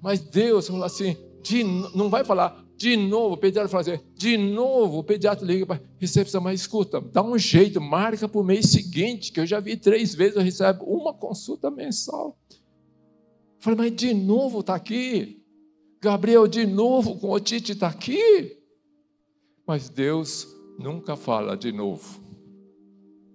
Mas 0.00 0.20
Deus 0.20 0.66
fala 0.66 0.86
assim, 0.86 1.16
de, 1.42 1.62
não 1.62 2.10
vai 2.10 2.24
falar 2.24 2.61
de 2.82 2.96
novo, 2.96 3.34
o 3.34 3.36
pediatra 3.36 3.68
fala 3.68 3.82
assim, 3.82 4.04
de 4.16 4.36
novo, 4.36 4.98
o 4.98 5.04
pediatra 5.04 5.46
liga 5.46 5.64
para 5.64 5.80
recepção, 6.00 6.40
mas 6.40 6.62
escuta, 6.62 7.00
dá 7.00 7.22
um 7.22 7.38
jeito, 7.38 7.80
marca 7.80 8.28
para 8.28 8.40
o 8.40 8.42
mês 8.42 8.70
seguinte, 8.70 9.30
que 9.30 9.38
eu 9.38 9.46
já 9.46 9.60
vi 9.60 9.76
três 9.76 10.16
vezes, 10.16 10.34
eu 10.34 10.42
recebo 10.42 10.84
uma 10.86 11.14
consulta 11.14 11.70
mensal. 11.70 12.36
Falei, 13.60 13.78
mas 13.78 13.94
de 13.94 14.12
novo 14.12 14.58
está 14.58 14.74
aqui? 14.74 15.40
Gabriel, 16.00 16.48
de 16.48 16.66
novo 16.66 17.16
com 17.20 17.30
otite 17.30 17.70
está 17.70 17.86
aqui? 17.86 18.58
Mas 19.64 19.88
Deus 19.88 20.48
nunca 20.76 21.14
fala 21.14 21.56
de 21.56 21.70
novo. 21.70 22.20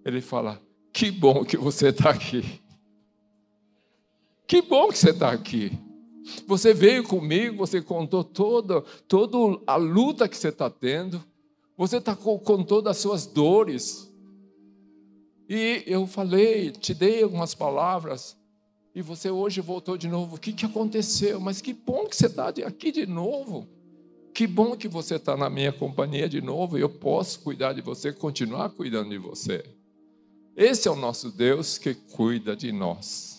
Ele 0.04 0.20
fala, 0.20 0.62
que 0.92 1.10
bom 1.10 1.46
que 1.46 1.56
você 1.56 1.88
está 1.88 2.10
aqui. 2.10 2.62
Que 4.46 4.62
bom 4.62 4.90
que 4.90 4.98
você 4.98 5.12
está 5.12 5.32
aqui. 5.32 5.72
Você 6.46 6.74
veio 6.74 7.04
comigo, 7.04 7.58
você 7.58 7.82
contou 7.82 8.24
toda, 8.24 8.82
toda 9.08 9.62
a 9.66 9.76
luta 9.76 10.28
que 10.28 10.38
você 10.38 10.50
está 10.50 10.70
tendo. 10.70 11.24
Você 11.78 12.02
tá, 12.02 12.16
contou 12.16 12.82
das 12.82 12.98
suas 12.98 13.26
dores. 13.26 14.12
E 15.50 15.84
eu 15.86 16.06
falei, 16.08 16.72
te 16.72 16.94
dei 16.94 17.24
algumas 17.24 17.54
palavras. 17.54 18.36
E 18.94 19.02
você 19.02 19.30
hoje 19.30 19.62
voltou 19.62 19.98
de 19.98 20.08
novo. 20.08 20.36
O 20.36 20.40
que, 20.40 20.52
que 20.52 20.66
aconteceu? 20.66 21.40
Mas 21.40 21.62
que 21.62 21.72
bom 21.72 22.06
que 22.08 22.16
você 22.16 22.26
está 22.26 22.50
aqui 22.50 22.92
de 22.92 23.06
novo. 23.06 23.68
Que 24.34 24.48
bom 24.48 24.76
que 24.76 24.88
você 24.88 25.16
está 25.16 25.38
na 25.38 25.50
minha 25.50 25.72
companhia 25.72 26.28
de 26.28 26.42
novo. 26.42 26.78
E 26.78 26.82
eu 26.82 26.90
posso 26.90 27.40
cuidar 27.42 27.74
de 27.74 27.82
você, 27.82 28.12
continuar 28.12 28.70
cuidando 28.72 29.10
de 29.10 29.18
você. 29.18 29.64
Esse 30.56 30.88
é 30.88 30.92
o 30.92 30.96
nosso 30.96 31.32
Deus 31.32 31.78
que 31.78 31.94
cuida 31.94 32.56
de 32.56 32.72
nós. 32.72 33.37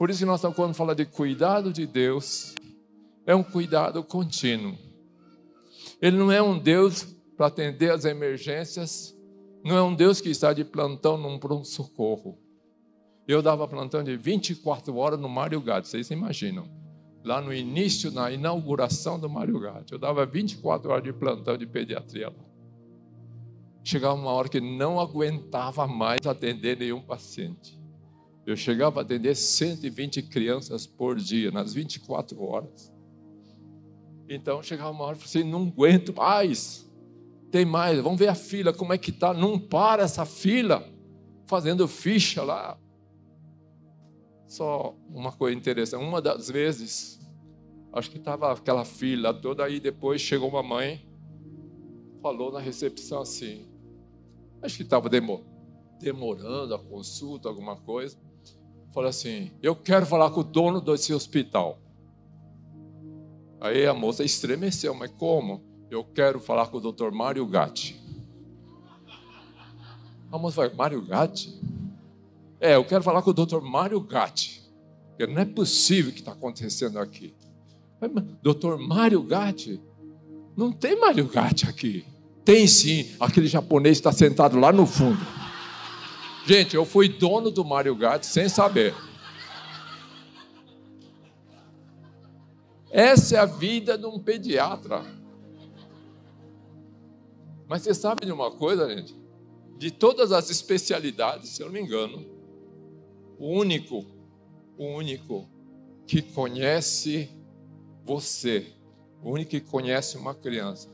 Por 0.00 0.08
isso 0.08 0.20
que 0.20 0.24
nós 0.24 0.42
estamos 0.42 0.56
quando 0.56 0.94
de 0.94 1.04
cuidado 1.04 1.70
de 1.74 1.86
Deus, 1.86 2.54
é 3.26 3.34
um 3.34 3.42
cuidado 3.42 4.02
contínuo. 4.02 4.74
Ele 6.00 6.16
não 6.16 6.32
é 6.32 6.40
um 6.40 6.58
Deus 6.58 7.02
para 7.36 7.48
atender 7.48 7.92
as 7.92 8.06
emergências, 8.06 9.14
não 9.62 9.76
é 9.76 9.82
um 9.82 9.94
Deus 9.94 10.18
que 10.18 10.30
está 10.30 10.54
de 10.54 10.64
plantão 10.64 11.18
num 11.18 11.38
pronto-socorro. 11.38 12.38
Eu 13.28 13.42
dava 13.42 13.68
plantão 13.68 14.02
de 14.02 14.16
24 14.16 14.96
horas 14.96 15.20
no 15.20 15.28
Mário 15.28 15.60
Gatti, 15.60 15.88
vocês 15.88 16.10
imaginam. 16.10 16.66
Lá 17.22 17.42
no 17.42 17.52
início, 17.52 18.10
na 18.10 18.32
inauguração 18.32 19.20
do 19.20 19.28
Mário 19.28 19.60
Gatti, 19.60 19.92
eu 19.92 19.98
dava 19.98 20.24
24 20.24 20.92
horas 20.92 21.04
de 21.04 21.12
plantão 21.12 21.58
de 21.58 21.66
pediatria 21.66 22.30
lá. 22.30 22.44
Chegava 23.84 24.14
uma 24.14 24.30
hora 24.30 24.48
que 24.48 24.62
não 24.62 24.98
aguentava 24.98 25.86
mais 25.86 26.26
atender 26.26 26.78
nenhum 26.78 27.02
paciente. 27.02 27.78
Eu 28.46 28.56
chegava 28.56 29.00
a 29.00 29.02
atender 29.02 29.34
120 29.34 30.22
crianças 30.22 30.86
por 30.86 31.16
dia, 31.16 31.50
nas 31.50 31.74
24 31.74 32.42
horas. 32.42 32.92
Então 34.28 34.62
chegava 34.62 34.90
uma 34.90 35.04
hora 35.04 35.16
e 35.16 35.20
falei 35.20 35.42
assim: 35.42 35.50
não 35.50 35.66
aguento 35.68 36.14
mais. 36.14 36.88
Tem 37.50 37.64
mais, 37.64 37.98
vamos 38.00 38.18
ver 38.18 38.28
a 38.28 38.34
fila, 38.34 38.72
como 38.72 38.92
é 38.92 38.98
que 38.98 39.10
está. 39.10 39.34
Não 39.34 39.58
para 39.58 40.04
essa 40.04 40.24
fila, 40.24 40.88
fazendo 41.46 41.86
ficha 41.88 42.42
lá. 42.42 42.78
Só 44.46 44.96
uma 45.08 45.32
coisa 45.32 45.56
interessante, 45.56 46.02
uma 46.02 46.22
das 46.22 46.48
vezes, 46.48 47.20
acho 47.92 48.10
que 48.10 48.18
estava 48.18 48.52
aquela 48.52 48.84
fila 48.84 49.34
toda, 49.34 49.64
aí 49.64 49.78
depois 49.78 50.20
chegou 50.20 50.48
uma 50.48 50.62
mãe, 50.62 51.08
falou 52.20 52.52
na 52.52 52.58
recepção 52.58 53.20
assim, 53.20 53.68
acho 54.60 54.76
que 54.76 54.82
estava 54.82 55.08
demorando 56.00 56.74
a 56.74 56.78
consulta, 56.78 57.48
alguma 57.48 57.76
coisa 57.76 58.18
falou 58.92 59.08
assim: 59.08 59.50
Eu 59.62 59.74
quero 59.74 60.06
falar 60.06 60.30
com 60.30 60.40
o 60.40 60.44
dono 60.44 60.80
desse 60.80 61.12
hospital. 61.12 61.78
Aí 63.60 63.86
a 63.86 63.92
moça 63.92 64.24
estremeceu, 64.24 64.94
mas 64.94 65.10
como? 65.12 65.62
Eu 65.90 66.04
quero 66.04 66.40
falar 66.40 66.68
com 66.68 66.78
o 66.78 66.80
doutor 66.80 67.12
Mário 67.12 67.46
Gatti. 67.46 68.00
A 70.30 70.38
moça 70.38 70.56
falou: 70.56 70.74
Mário 70.74 71.02
Gatti? 71.04 71.60
É, 72.60 72.74
eu 72.76 72.84
quero 72.84 73.02
falar 73.02 73.22
com 73.22 73.30
o 73.30 73.34
doutor 73.34 73.62
Mário 73.62 74.00
Gatti. 74.00 74.62
Porque 75.08 75.26
não 75.26 75.40
é 75.40 75.44
possível 75.44 76.10
o 76.10 76.14
que 76.14 76.20
está 76.20 76.32
acontecendo 76.32 76.98
aqui. 76.98 77.34
Doutor 78.42 78.78
Mário 78.78 79.22
Gatti? 79.22 79.80
Não 80.56 80.72
tem 80.72 80.98
Mário 80.98 81.26
Gatti 81.26 81.66
aqui. 81.66 82.04
Tem 82.44 82.66
sim, 82.66 83.10
aquele 83.20 83.46
japonês 83.46 83.98
está 83.98 84.12
sentado 84.12 84.58
lá 84.58 84.72
no 84.72 84.86
fundo. 84.86 85.20
Gente, 86.46 86.74
eu 86.74 86.84
fui 86.84 87.08
dono 87.08 87.50
do 87.50 87.64
Mario 87.64 87.94
Gatti 87.94 88.26
sem 88.26 88.48
saber. 88.48 88.94
Essa 92.90 93.36
é 93.36 93.38
a 93.38 93.46
vida 93.46 93.96
de 93.96 94.06
um 94.06 94.18
pediatra. 94.18 95.04
Mas 97.68 97.82
você 97.82 97.94
sabe 97.94 98.26
de 98.26 98.32
uma 98.32 98.50
coisa, 98.50 98.88
gente? 98.88 99.16
De 99.78 99.90
todas 99.90 100.32
as 100.32 100.50
especialidades, 100.50 101.50
se 101.50 101.62
eu 101.62 101.66
não 101.66 101.72
me 101.72 101.80
engano, 101.80 102.26
o 103.38 103.48
único, 103.48 104.04
o 104.76 104.86
único 104.86 105.48
que 106.04 106.20
conhece 106.20 107.30
você, 108.04 108.74
o 109.22 109.30
único 109.30 109.52
que 109.52 109.60
conhece 109.60 110.16
uma 110.16 110.34
criança 110.34 110.90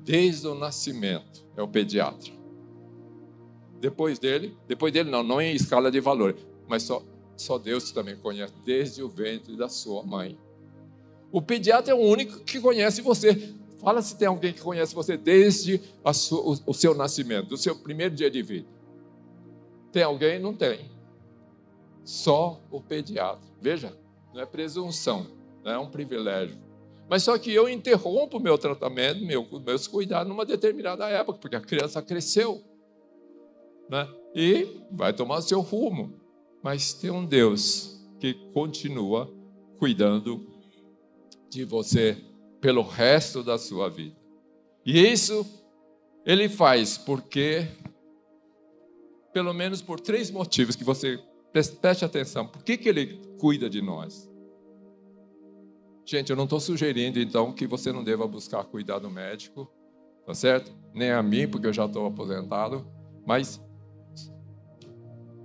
desde 0.00 0.48
o 0.48 0.54
nascimento 0.56 1.46
é 1.56 1.62
o 1.62 1.68
pediatra. 1.68 2.41
Depois 3.82 4.16
dele, 4.16 4.56
depois 4.68 4.92
dele 4.92 5.10
não, 5.10 5.24
não 5.24 5.42
em 5.42 5.56
escala 5.56 5.90
de 5.90 5.98
valor, 5.98 6.36
mas 6.68 6.84
só, 6.84 7.02
só 7.36 7.58
Deus 7.58 7.90
também 7.90 8.14
conhece, 8.14 8.54
desde 8.64 9.02
o 9.02 9.08
ventre 9.08 9.56
da 9.56 9.68
sua 9.68 10.04
mãe. 10.04 10.38
O 11.32 11.42
pediatra 11.42 11.90
é 11.90 11.94
o 11.94 11.98
único 11.98 12.44
que 12.44 12.60
conhece 12.60 13.02
você. 13.02 13.52
Fala 13.80 14.00
se 14.00 14.16
tem 14.16 14.28
alguém 14.28 14.52
que 14.52 14.60
conhece 14.60 14.94
você 14.94 15.16
desde 15.16 15.82
sua, 16.14 16.40
o, 16.42 16.56
o 16.66 16.72
seu 16.72 16.94
nascimento, 16.94 17.48
do 17.48 17.56
seu 17.56 17.74
primeiro 17.74 18.14
dia 18.14 18.30
de 18.30 18.40
vida. 18.40 18.68
Tem 19.90 20.04
alguém? 20.04 20.38
Não 20.38 20.54
tem. 20.54 20.88
Só 22.04 22.60
o 22.70 22.80
pediatra. 22.80 23.42
Veja, 23.60 23.98
não 24.32 24.42
é 24.42 24.46
presunção, 24.46 25.26
não 25.64 25.72
é 25.72 25.78
um 25.80 25.90
privilégio. 25.90 26.56
Mas 27.10 27.24
só 27.24 27.36
que 27.36 27.52
eu 27.52 27.68
interrompo 27.68 28.38
meu 28.38 28.56
tratamento, 28.56 29.24
meu, 29.24 29.44
meus 29.66 29.88
cuidados 29.88 30.28
numa 30.28 30.46
determinada 30.46 31.08
época, 31.08 31.40
porque 31.40 31.56
a 31.56 31.60
criança 31.60 32.00
cresceu. 32.00 32.62
Né? 33.92 34.08
E 34.34 34.80
vai 34.90 35.12
tomar 35.12 35.42
seu 35.42 35.60
rumo. 35.60 36.18
Mas 36.62 36.94
tem 36.94 37.10
um 37.10 37.26
Deus 37.26 38.02
que 38.18 38.32
continua 38.54 39.30
cuidando 39.78 40.48
de 41.50 41.62
você 41.66 42.16
pelo 42.58 42.80
resto 42.80 43.42
da 43.42 43.58
sua 43.58 43.90
vida. 43.90 44.16
E 44.86 44.98
isso 44.98 45.44
ele 46.24 46.48
faz 46.48 46.96
porque, 46.96 47.68
pelo 49.30 49.52
menos 49.52 49.82
por 49.82 50.00
três 50.00 50.30
motivos 50.30 50.74
que 50.74 50.84
você 50.84 51.22
preste 51.82 52.02
atenção. 52.02 52.46
Por 52.46 52.62
que, 52.62 52.78
que 52.78 52.88
ele 52.88 53.20
cuida 53.38 53.68
de 53.68 53.82
nós? 53.82 54.26
Gente, 56.06 56.30
eu 56.30 56.36
não 56.36 56.44
estou 56.44 56.60
sugerindo 56.60 57.20
então 57.20 57.52
que 57.52 57.66
você 57.66 57.92
não 57.92 58.02
deva 58.02 58.26
buscar 58.26 58.64
cuidado 58.64 59.10
médico, 59.10 59.70
tá 60.24 60.32
certo? 60.32 60.72
Nem 60.94 61.10
a 61.10 61.22
mim, 61.22 61.46
porque 61.46 61.66
eu 61.66 61.72
já 61.72 61.84
estou 61.84 62.06
aposentado, 62.06 62.86
mas 63.26 63.60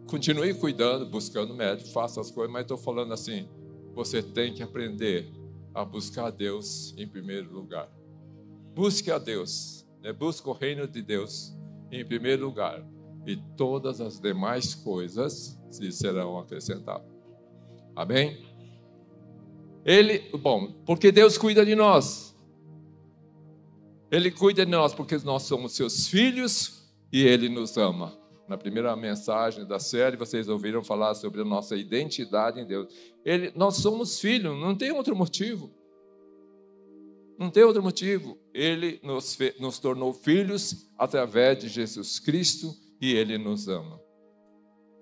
continue 0.08 0.54
cuidando, 0.54 1.06
buscando 1.06 1.54
médico, 1.54 1.90
faça 1.90 2.22
as 2.22 2.32
coisas, 2.32 2.52
mas 2.52 2.64
estou 2.64 2.78
falando 2.78 3.14
assim: 3.14 3.48
você 3.94 4.24
tem 4.24 4.54
que 4.54 4.64
aprender 4.64 5.32
a 5.74 5.86
buscar 5.86 6.28
a 6.28 6.32
Deus 6.32 6.94
em 6.98 7.08
primeiro 7.08 7.54
lugar. 7.54 7.92
Busque 8.74 9.12
a 9.12 9.18
Deus, 9.18 9.86
né? 10.02 10.12
busque 10.14 10.48
o 10.48 10.54
reino 10.54 10.88
de 10.88 11.02
Deus 11.02 11.54
em 11.92 12.06
primeiro 12.06 12.46
lugar, 12.46 12.84
e 13.26 13.38
todas 13.56 14.02
as 14.02 14.20
demais 14.20 14.74
coisas 14.74 15.60
se 15.70 15.92
serão 15.92 16.38
acrescentadas. 16.40 17.08
Amém? 17.96 18.46
Ele, 19.84 20.20
bom, 20.38 20.72
porque 20.86 21.12
Deus 21.12 21.38
cuida 21.38 21.66
de 21.66 21.76
nós. 21.76 22.36
Ele 24.12 24.32
cuida 24.32 24.66
de 24.66 24.72
nós 24.72 24.94
porque 24.94 25.18
nós 25.20 25.44
somos 25.44 25.74
seus 25.74 26.08
filhos 26.08 26.92
e 27.12 27.24
ele 27.24 27.50
nos 27.50 27.78
ama. 27.78 28.18
Na 28.48 28.58
primeira 28.58 28.96
mensagem 28.96 29.66
da 29.66 29.78
série, 29.78 30.16
vocês 30.16 30.48
ouviram 30.48 30.82
falar 30.82 31.14
sobre 31.16 31.42
a 31.42 31.46
nossa 31.46 31.76
identidade 31.76 32.62
em 32.62 32.66
Deus. 32.66 32.88
Ele, 33.26 33.52
nós 33.56 33.76
somos 33.78 34.20
filhos, 34.20 34.58
não 34.58 34.74
tem 34.74 34.92
outro 34.92 35.16
motivo. 35.16 35.70
Não 37.38 37.50
tem 37.50 37.64
outro 37.64 37.84
motivo. 37.84 38.38
Ele 38.54 39.00
nos, 39.04 39.38
nos 39.60 39.80
tornou 39.80 40.14
filhos 40.14 40.90
através 40.98 41.60
de 41.60 41.68
Jesus 41.68 42.20
Cristo 42.20 42.74
e 43.02 43.14
ele 43.14 43.38
nos 43.38 43.68
ama. 43.68 44.00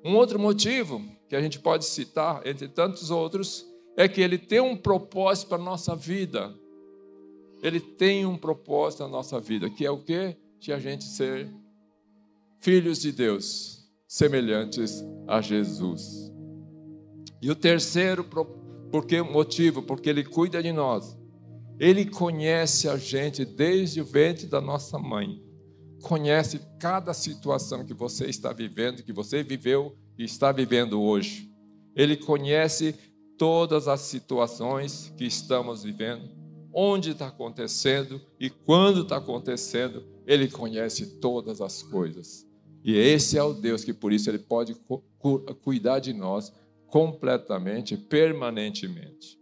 Um 0.03 0.15
outro 0.15 0.39
motivo 0.39 1.01
que 1.29 1.35
a 1.35 1.41
gente 1.41 1.59
pode 1.59 1.85
citar, 1.85 2.45
entre 2.45 2.67
tantos 2.67 3.11
outros, 3.11 3.65
é 3.95 4.07
que 4.07 4.21
ele 4.21 4.37
tem 4.37 4.59
um 4.59 4.75
propósito 4.75 5.49
para 5.49 5.57
a 5.57 5.63
nossa 5.63 5.95
vida. 5.95 6.53
Ele 7.61 7.79
tem 7.79 8.25
um 8.25 8.37
propósito 8.37 9.03
na 9.03 9.09
nossa 9.09 9.39
vida, 9.39 9.69
que 9.69 9.85
é 9.85 9.91
o 9.91 10.03
quê? 10.03 10.35
De 10.59 10.73
a 10.73 10.79
gente 10.79 11.03
ser 11.03 11.49
filhos 12.59 13.01
de 13.01 13.11
Deus, 13.11 13.87
semelhantes 14.07 15.03
a 15.27 15.41
Jesus. 15.41 16.31
E 17.41 17.49
o 17.49 17.55
terceiro 17.55 18.23
porque 18.91 19.21
motivo, 19.21 19.81
porque 19.81 20.09
ele 20.09 20.23
cuida 20.23 20.63
de 20.63 20.71
nós. 20.71 21.17
Ele 21.79 22.05
conhece 22.05 22.87
a 22.87 22.97
gente 22.97 23.43
desde 23.43 23.99
o 23.99 24.05
ventre 24.05 24.47
da 24.47 24.61
nossa 24.61 24.97
mãe. 24.97 25.43
Conhece 26.01 26.61
cada 26.79 27.13
situação 27.13 27.85
que 27.85 27.93
você 27.93 28.25
está 28.25 28.53
vivendo, 28.53 29.03
que 29.03 29.11
você 29.11 29.43
viveu 29.43 29.97
e 30.17 30.23
está 30.23 30.51
vivendo 30.51 31.01
hoje. 31.01 31.51
Ele 31.95 32.15
conhece 32.15 32.95
todas 33.37 33.87
as 33.87 34.01
situações 34.01 35.13
que 35.17 35.25
estamos 35.25 35.83
vivendo, 35.83 36.29
onde 36.73 37.11
está 37.11 37.27
acontecendo 37.27 38.21
e 38.39 38.49
quando 38.49 39.01
está 39.01 39.17
acontecendo, 39.17 40.05
Ele 40.25 40.47
conhece 40.47 41.19
todas 41.19 41.61
as 41.61 41.83
coisas. 41.83 42.45
E 42.83 42.95
esse 42.95 43.37
é 43.37 43.43
o 43.43 43.53
Deus 43.53 43.83
que, 43.83 43.93
por 43.93 44.13
isso, 44.13 44.29
Ele 44.29 44.39
pode 44.39 44.75
cuidar 45.63 45.99
de 45.99 46.13
nós 46.13 46.53
completamente, 46.87 47.97
permanentemente. 47.97 49.39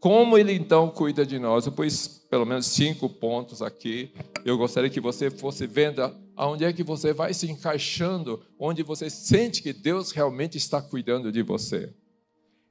Como 0.00 0.38
Ele 0.38 0.52
então 0.52 0.88
cuida 0.90 1.26
de 1.26 1.38
nós? 1.38 1.66
Eu 1.66 1.72
pus 1.72 2.18
pelo 2.30 2.46
menos 2.46 2.66
cinco 2.66 3.08
pontos 3.08 3.62
aqui. 3.62 4.12
Eu 4.44 4.56
gostaria 4.56 4.90
que 4.90 5.00
você 5.00 5.30
fosse 5.30 5.66
vendo 5.66 6.02
aonde 6.36 6.64
é 6.64 6.72
que 6.72 6.84
você 6.84 7.12
vai 7.12 7.34
se 7.34 7.50
encaixando, 7.50 8.40
onde 8.58 8.82
você 8.82 9.10
sente 9.10 9.60
que 9.60 9.72
Deus 9.72 10.12
realmente 10.12 10.56
está 10.56 10.80
cuidando 10.80 11.32
de 11.32 11.42
você. 11.42 11.92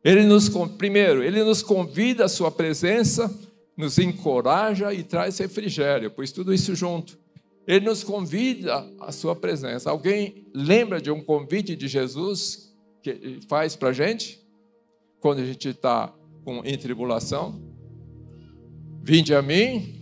Ele 0.04 0.24
nos, 0.24 0.50
primeiro, 0.78 1.22
ele 1.22 1.44
nos 1.44 1.62
convida 1.62 2.26
à 2.26 2.30
sua 2.30 2.50
presença, 2.50 3.30
nos 3.78 4.00
encoraja 4.00 4.92
e 4.92 5.04
traz 5.04 5.38
refrigério, 5.38 6.10
pois 6.10 6.32
tudo 6.32 6.52
isso 6.52 6.76
junto. 6.76 7.18
Ele 7.68 7.86
nos 7.86 8.04
convida 8.04 8.90
à 9.00 9.12
sua 9.12 9.36
presença. 9.36 9.92
Alguém 9.92 10.48
lembra 10.54 11.00
de 11.00 11.12
um 11.12 11.24
convite 11.24 11.76
de 11.76 11.88
Jesus 11.88 12.76
que 13.04 13.12
ele 13.12 13.42
faz 13.48 13.76
para 13.76 13.90
a 13.90 13.94
gente? 13.94 14.44
Quando 15.20 15.40
a 15.40 15.46
gente 15.46 15.70
está 15.70 16.14
em 16.64 16.78
tribulação? 16.78 17.62
Vinde 19.04 19.36
a 19.36 19.42
mim, 19.42 20.02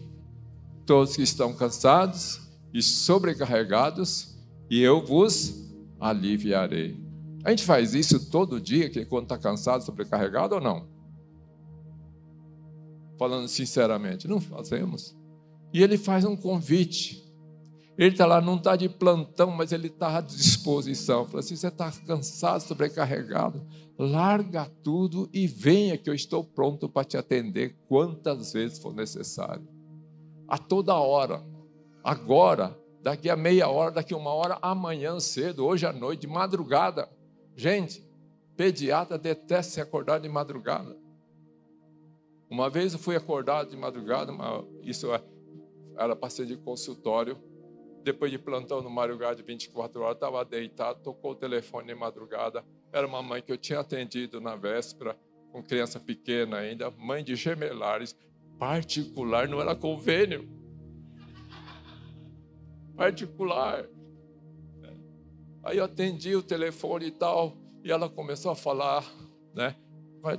todos 0.86 1.16
que 1.16 1.24
estão 1.24 1.54
cansados 1.54 2.40
e 2.74 2.82
sobrecarregados, 2.82 4.38
e 4.70 4.82
eu 4.82 5.04
vos 5.04 5.66
aliviarei. 6.00 6.98
A 7.44 7.50
gente 7.50 7.64
faz 7.64 7.94
isso 7.94 8.30
todo 8.30 8.60
dia, 8.60 8.90
que 8.90 9.06
quando 9.06 9.24
está 9.24 9.38
cansado, 9.38 9.84
sobrecarregado 9.84 10.56
ou 10.56 10.62
não? 10.62 10.95
Falando 13.18 13.48
sinceramente, 13.48 14.28
não 14.28 14.42
fazemos. 14.42 15.16
E 15.74 15.82
ele 15.82 15.98
faz 15.98 16.26
um 16.26 16.36
convite. 16.36 17.24
Ele 17.98 18.12
está 18.12 18.26
lá, 18.26 18.42
não 18.42 18.58
está 18.58 18.76
de 18.76 18.90
plantão, 18.90 19.52
mas 19.52 19.72
ele 19.72 19.88
está 19.88 20.18
à 20.18 20.22
disposição. 20.22 21.26
Fala 21.26 21.40
assim: 21.40 21.56
você 21.56 21.68
está 21.68 21.92
cansado, 22.06 22.62
sobrecarregado, 22.62 23.66
larga 23.98 24.70
tudo 24.84 25.30
e 25.34 25.48
venha, 25.48 25.98
que 25.98 26.10
eu 26.10 26.14
estou 26.14 26.44
pronto 26.44 26.90
para 26.90 27.06
te 27.06 27.18
atender 27.18 27.76
quantas 27.88 28.52
vezes 28.52 28.80
for 28.80 28.94
necessário. 28.94 29.68
A 30.48 30.58
toda 30.58 30.94
hora. 30.96 31.42
Agora, 32.04 32.78
daqui 33.02 33.30
a 33.30 33.36
meia 33.36 33.68
hora, 33.70 33.92
daqui 33.92 34.14
a 34.14 34.18
uma 34.18 34.32
hora, 34.32 34.60
amanhã 34.62 35.20
cedo, 35.20 35.66
hoje 35.66 35.86
à 35.86 35.94
noite, 35.94 36.22
de 36.22 36.28
madrugada. 36.28 37.10
Gente, 37.56 38.06
pediatra 38.58 39.18
detesta 39.18 39.74
se 39.74 39.82
acordar 39.82 40.20
de 40.20 40.28
madrugada. 40.28 40.96
Uma 42.50 42.70
vez 42.70 42.94
eu 42.94 43.00
fui 43.00 43.16
acordado 43.16 43.70
de 43.70 43.78
madrugada, 43.78 44.32
isso 44.84 45.12
é, 45.14 45.22
era 45.98 46.16
para 46.16 46.30
ser 46.30 46.46
de 46.46 46.56
consultório. 46.58 47.38
Depois 48.04 48.32
de 48.32 48.38
plantão 48.38 48.84
no 48.84 48.90
madrugada 48.90 49.36
de 49.36 49.42
24 49.42 50.02
horas, 50.02 50.16
estava 50.16 50.46
deitado, 50.46 51.02
tocou 51.02 51.32
o 51.32 51.36
telefone 51.36 51.88
de 51.88 51.96
madrugada. 51.96 52.64
Era 52.94 53.08
uma 53.08 53.24
mãe 53.24 53.42
que 53.42 53.52
eu 53.52 53.58
tinha 53.58 53.80
atendido 53.80 54.40
na 54.40 54.56
véspera, 54.56 55.18
com 55.52 55.64
criança 55.64 56.00
pequena 56.00 56.58
ainda, 56.58 56.92
mãe 56.92 57.24
de 57.24 57.36
gemelares, 57.36 58.16
particular, 58.60 59.48
não 59.48 59.60
era 59.60 59.76
convênio. 59.76 60.48
Particular. 62.96 63.88
Aí 65.64 65.78
eu 65.78 65.86
atendi 65.86 66.36
o 66.36 66.44
telefone 66.44 67.08
e 67.08 67.12
tal, 67.12 67.58
e 67.84 67.92
ela 67.92 68.08
começou 68.08 68.52
a 68.52 68.56
falar, 68.56 69.04
né, 69.54 69.76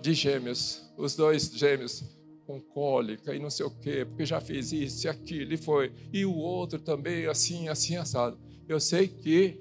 de 0.01 0.15
gêmeos, 0.15 0.91
os 0.97 1.15
dois 1.15 1.51
gêmeos 1.55 2.03
com 2.47 2.61
cólica 2.61 3.35
e 3.35 3.39
não 3.39 3.51
sei 3.51 3.67
o 3.67 3.71
quê, 3.71 4.05
porque 4.05 4.25
já 4.25 4.41
fez 4.41 4.73
isso 4.73 5.07
e 5.07 5.09
aquilo 5.09 5.53
e 5.53 5.57
foi. 5.57 5.93
E 6.13 6.25
o 6.25 6.35
outro 6.35 6.79
também, 6.81 7.27
assim, 7.27 7.69
assim, 7.69 7.97
assado. 7.97 8.39
Eu 8.69 8.81
sei 8.81 9.09
que 9.09 9.61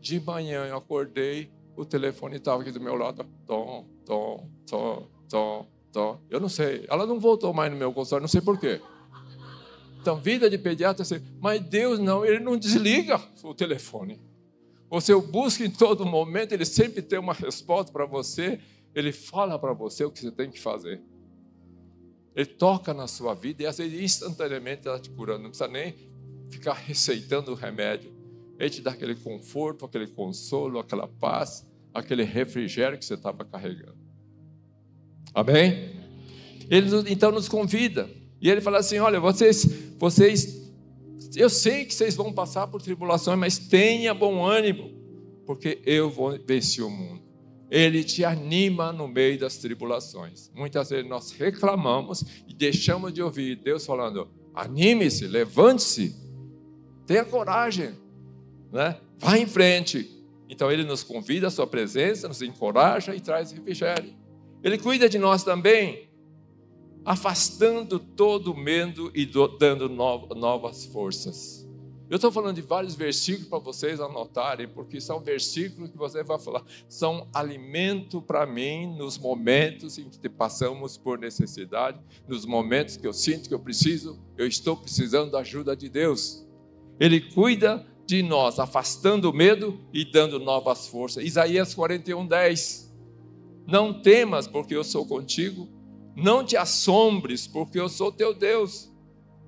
de 0.00 0.18
manhã 0.20 0.66
eu 0.66 0.76
acordei, 0.76 1.50
o 1.76 1.84
telefone 1.84 2.36
estava 2.36 2.62
aqui 2.62 2.70
do 2.70 2.80
meu 2.80 2.96
lado, 2.96 3.24
tom, 3.46 3.86
tom, 4.04 4.50
tom, 4.66 5.08
tom, 5.28 5.66
tom. 5.92 6.20
Eu 6.28 6.40
não 6.40 6.48
sei. 6.48 6.84
Ela 6.88 7.06
não 7.06 7.20
voltou 7.20 7.52
mais 7.54 7.70
no 7.70 7.78
meu 7.78 7.92
consultório, 7.92 8.22
não 8.22 8.28
sei 8.28 8.40
porquê. 8.40 8.80
Então, 10.00 10.16
vida 10.16 10.50
de 10.50 10.58
pediatra, 10.58 11.04
mas 11.40 11.60
Deus 11.60 12.00
não, 12.00 12.24
ele 12.24 12.40
não 12.40 12.56
desliga 12.56 13.20
o 13.44 13.54
telefone. 13.54 14.20
Você 14.90 15.14
o 15.14 15.22
busca 15.22 15.64
em 15.64 15.70
todo 15.70 16.04
momento, 16.04 16.52
ele 16.52 16.64
sempre 16.64 17.00
tem 17.00 17.18
uma 17.18 17.32
resposta 17.32 17.92
para 17.92 18.04
você, 18.04 18.60
ele 18.94 19.12
fala 19.12 19.58
para 19.58 19.72
você 19.72 20.04
o 20.04 20.10
que 20.10 20.20
você 20.20 20.30
tem 20.30 20.50
que 20.50 20.60
fazer. 20.60 21.02
Ele 22.34 22.46
toca 22.46 22.94
na 22.94 23.06
sua 23.06 23.34
vida 23.34 23.62
e 23.62 23.66
às 23.66 23.78
vezes 23.78 24.00
instantaneamente 24.00 24.80
está 24.80 24.98
te 24.98 25.10
curando, 25.10 25.42
não 25.42 25.50
precisa 25.50 25.68
nem 25.68 25.94
ficar 26.50 26.74
receitando 26.74 27.52
o 27.52 27.54
remédio. 27.54 28.12
Ele 28.58 28.70
te 28.70 28.80
dá 28.80 28.92
aquele 28.92 29.14
conforto, 29.14 29.84
aquele 29.84 30.06
consolo, 30.06 30.78
aquela 30.78 31.08
paz, 31.08 31.66
aquele 31.92 32.22
refrigério 32.22 32.98
que 32.98 33.04
você 33.04 33.14
estava 33.14 33.44
carregando. 33.44 33.98
Amém? 35.34 35.90
Ele 36.70 36.88
então 37.10 37.32
nos 37.32 37.48
convida. 37.48 38.08
E 38.40 38.50
ele 38.50 38.60
fala 38.60 38.78
assim: 38.78 38.98
olha, 38.98 39.20
vocês, 39.20 39.64
vocês, 39.98 40.70
eu 41.36 41.48
sei 41.48 41.84
que 41.84 41.94
vocês 41.94 42.14
vão 42.14 42.32
passar 42.32 42.66
por 42.66 42.82
tribulações, 42.82 43.38
mas 43.38 43.58
tenha 43.58 44.12
bom 44.12 44.44
ânimo, 44.44 44.90
porque 45.46 45.80
eu 45.84 46.10
vou 46.10 46.38
vencer 46.44 46.84
o 46.84 46.90
mundo. 46.90 47.21
Ele 47.72 48.04
te 48.04 48.22
anima 48.22 48.92
no 48.92 49.08
meio 49.08 49.38
das 49.38 49.56
tribulações. 49.56 50.50
Muitas 50.54 50.90
vezes 50.90 51.08
nós 51.08 51.30
reclamamos 51.30 52.22
e 52.46 52.52
deixamos 52.52 53.14
de 53.14 53.22
ouvir 53.22 53.56
Deus 53.56 53.86
falando: 53.86 54.28
anime-se, 54.54 55.26
levante-se, 55.26 56.14
tenha 57.06 57.24
coragem, 57.24 57.94
né? 58.70 59.00
vá 59.16 59.38
em 59.38 59.46
frente. 59.46 60.22
Então 60.50 60.70
ele 60.70 60.84
nos 60.84 61.02
convida 61.02 61.46
à 61.46 61.50
sua 61.50 61.66
presença, 61.66 62.28
nos 62.28 62.42
encoraja 62.42 63.16
e 63.16 63.20
traz 63.20 63.52
refrigério. 63.52 64.12
Ele 64.62 64.76
cuida 64.76 65.08
de 65.08 65.18
nós 65.18 65.42
também, 65.42 66.10
afastando 67.06 67.98
todo 67.98 68.52
o 68.52 68.56
medo 68.56 69.10
e 69.14 69.24
dando 69.58 69.88
novas 69.88 70.84
forças. 70.84 71.66
Eu 72.12 72.16
estou 72.16 72.30
falando 72.30 72.56
de 72.56 72.60
vários 72.60 72.94
versículos 72.94 73.48
para 73.48 73.58
vocês 73.58 73.98
anotarem, 73.98 74.68
porque 74.68 75.00
são 75.00 75.18
versículos 75.18 75.88
que 75.88 75.96
você 75.96 76.22
vai 76.22 76.38
falar, 76.38 76.62
são 76.86 77.26
alimento 77.32 78.20
para 78.20 78.44
mim 78.44 78.94
nos 78.98 79.16
momentos 79.16 79.96
em 79.96 80.10
que 80.10 80.28
passamos 80.28 80.98
por 80.98 81.18
necessidade, 81.18 81.98
nos 82.28 82.44
momentos 82.44 82.98
que 82.98 83.06
eu 83.06 83.14
sinto 83.14 83.48
que 83.48 83.54
eu 83.54 83.58
preciso, 83.58 84.22
eu 84.36 84.46
estou 84.46 84.76
precisando 84.76 85.30
da 85.30 85.38
ajuda 85.38 85.74
de 85.74 85.88
Deus. 85.88 86.46
Ele 87.00 87.18
cuida 87.18 87.82
de 88.04 88.22
nós, 88.22 88.58
afastando 88.58 89.30
o 89.30 89.32
medo 89.32 89.80
e 89.90 90.04
dando 90.04 90.38
novas 90.38 90.86
forças. 90.86 91.24
Isaías 91.24 91.72
41, 91.72 92.26
10. 92.26 92.94
Não 93.66 94.02
temas, 94.02 94.46
porque 94.46 94.76
eu 94.76 94.84
sou 94.84 95.06
contigo. 95.06 95.66
Não 96.14 96.44
te 96.44 96.58
assombres, 96.58 97.46
porque 97.46 97.80
eu 97.80 97.88
sou 97.88 98.12
teu 98.12 98.34
Deus. 98.34 98.91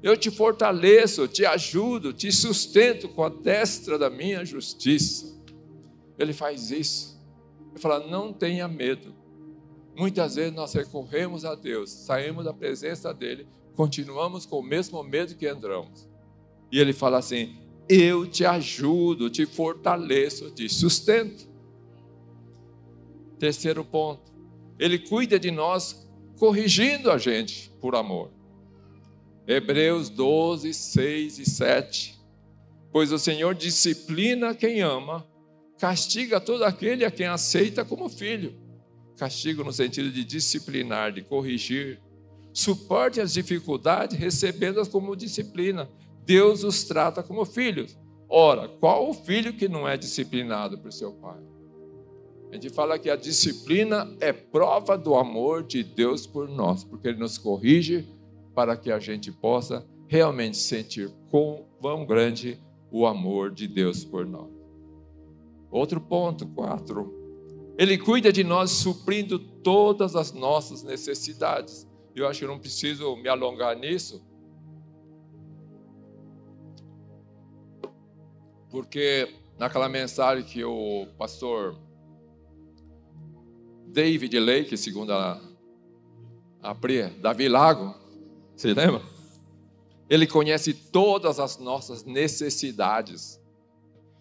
Eu 0.04 0.18
te 0.18 0.30
fortaleço, 0.30 1.26
te 1.26 1.46
ajudo, 1.46 2.12
te 2.12 2.30
sustento 2.30 3.08
com 3.08 3.24
a 3.24 3.30
destra 3.30 3.98
da 3.98 4.10
minha 4.10 4.44
justiça. 4.44 5.34
Ele 6.18 6.34
faz 6.34 6.70
isso. 6.70 7.18
Ele 7.70 7.80
fala: 7.80 8.06
não 8.06 8.30
tenha 8.30 8.68
medo. 8.68 9.14
Muitas 9.96 10.34
vezes 10.34 10.52
nós 10.52 10.74
recorremos 10.74 11.46
a 11.46 11.54
Deus, 11.54 11.88
saímos 11.88 12.44
da 12.44 12.52
presença 12.52 13.14
dEle, 13.14 13.48
continuamos 13.74 14.44
com 14.44 14.58
o 14.58 14.62
mesmo 14.62 15.02
medo 15.02 15.36
que 15.36 15.48
entramos. 15.48 16.06
E 16.70 16.78
Ele 16.78 16.92
fala 16.92 17.16
assim: 17.16 17.56
eu 17.88 18.26
te 18.26 18.44
ajudo, 18.44 19.30
te 19.30 19.46
fortaleço, 19.46 20.50
te 20.50 20.68
sustento. 20.68 21.48
Terceiro 23.38 23.82
ponto, 23.82 24.30
ele 24.78 24.98
cuida 24.98 25.38
de 25.38 25.50
nós 25.50 26.06
corrigindo 26.38 27.10
a 27.10 27.16
gente 27.16 27.70
por 27.80 27.94
amor. 27.94 28.43
Hebreus 29.46 30.08
12, 30.08 30.72
6 30.72 31.38
e 31.38 31.44
7. 31.44 32.18
Pois 32.90 33.12
o 33.12 33.18
Senhor 33.18 33.54
disciplina 33.54 34.54
quem 34.54 34.80
ama, 34.80 35.26
castiga 35.78 36.40
todo 36.40 36.64
aquele 36.64 37.04
a 37.04 37.10
quem 37.10 37.26
aceita 37.26 37.84
como 37.84 38.08
filho. 38.08 38.54
Castigo 39.16 39.62
no 39.62 39.72
sentido 39.72 40.10
de 40.10 40.24
disciplinar, 40.24 41.12
de 41.12 41.22
corrigir. 41.22 42.00
Suporte 42.52 43.20
as 43.20 43.32
dificuldades, 43.32 44.18
recebendo-as 44.18 44.88
como 44.88 45.16
disciplina. 45.16 45.90
Deus 46.24 46.64
os 46.64 46.84
trata 46.84 47.22
como 47.22 47.44
filhos. 47.44 47.98
Ora, 48.28 48.68
qual 48.68 49.10
o 49.10 49.14
filho 49.14 49.52
que 49.52 49.68
não 49.68 49.86
é 49.86 49.96
disciplinado 49.96 50.78
por 50.78 50.92
seu 50.92 51.12
pai? 51.12 51.40
A 52.50 52.54
gente 52.54 52.70
fala 52.70 52.98
que 52.98 53.10
a 53.10 53.16
disciplina 53.16 54.16
é 54.20 54.32
prova 54.32 54.96
do 54.96 55.16
amor 55.16 55.64
de 55.64 55.82
Deus 55.82 56.26
por 56.26 56.48
nós, 56.48 56.84
porque 56.84 57.08
Ele 57.08 57.18
nos 57.18 57.36
corrige 57.36 58.06
para 58.54 58.76
que 58.76 58.90
a 58.90 58.98
gente 58.98 59.32
possa 59.32 59.86
realmente 60.06 60.56
sentir 60.56 61.10
quão 61.30 62.06
grande 62.06 62.60
o 62.90 63.06
amor 63.06 63.50
de 63.50 63.66
Deus 63.66 64.04
por 64.04 64.24
nós. 64.24 64.48
Outro 65.70 66.00
ponto, 66.00 66.46
quatro. 66.46 67.12
Ele 67.76 67.98
cuida 67.98 68.32
de 68.32 68.44
nós 68.44 68.70
suprindo 68.70 69.38
todas 69.38 70.14
as 70.14 70.32
nossas 70.32 70.84
necessidades. 70.84 71.88
Eu 72.14 72.28
acho 72.28 72.40
que 72.40 72.46
não 72.46 72.60
preciso 72.60 73.16
me 73.16 73.28
alongar 73.28 73.76
nisso, 73.76 74.24
porque 78.70 79.28
naquela 79.58 79.88
mensagem 79.88 80.44
que 80.44 80.64
o 80.64 81.08
pastor 81.18 81.76
David 83.88 84.38
Lake, 84.38 84.76
segundo 84.76 85.12
a, 85.12 85.40
a 86.62 86.74
Pri, 86.74 87.08
Davi 87.20 87.48
Lago, 87.48 88.03
você 88.56 88.72
lembra? 88.72 89.02
Ele 90.08 90.26
conhece 90.26 90.74
todas 90.74 91.40
as 91.40 91.58
nossas 91.58 92.04
necessidades, 92.04 93.40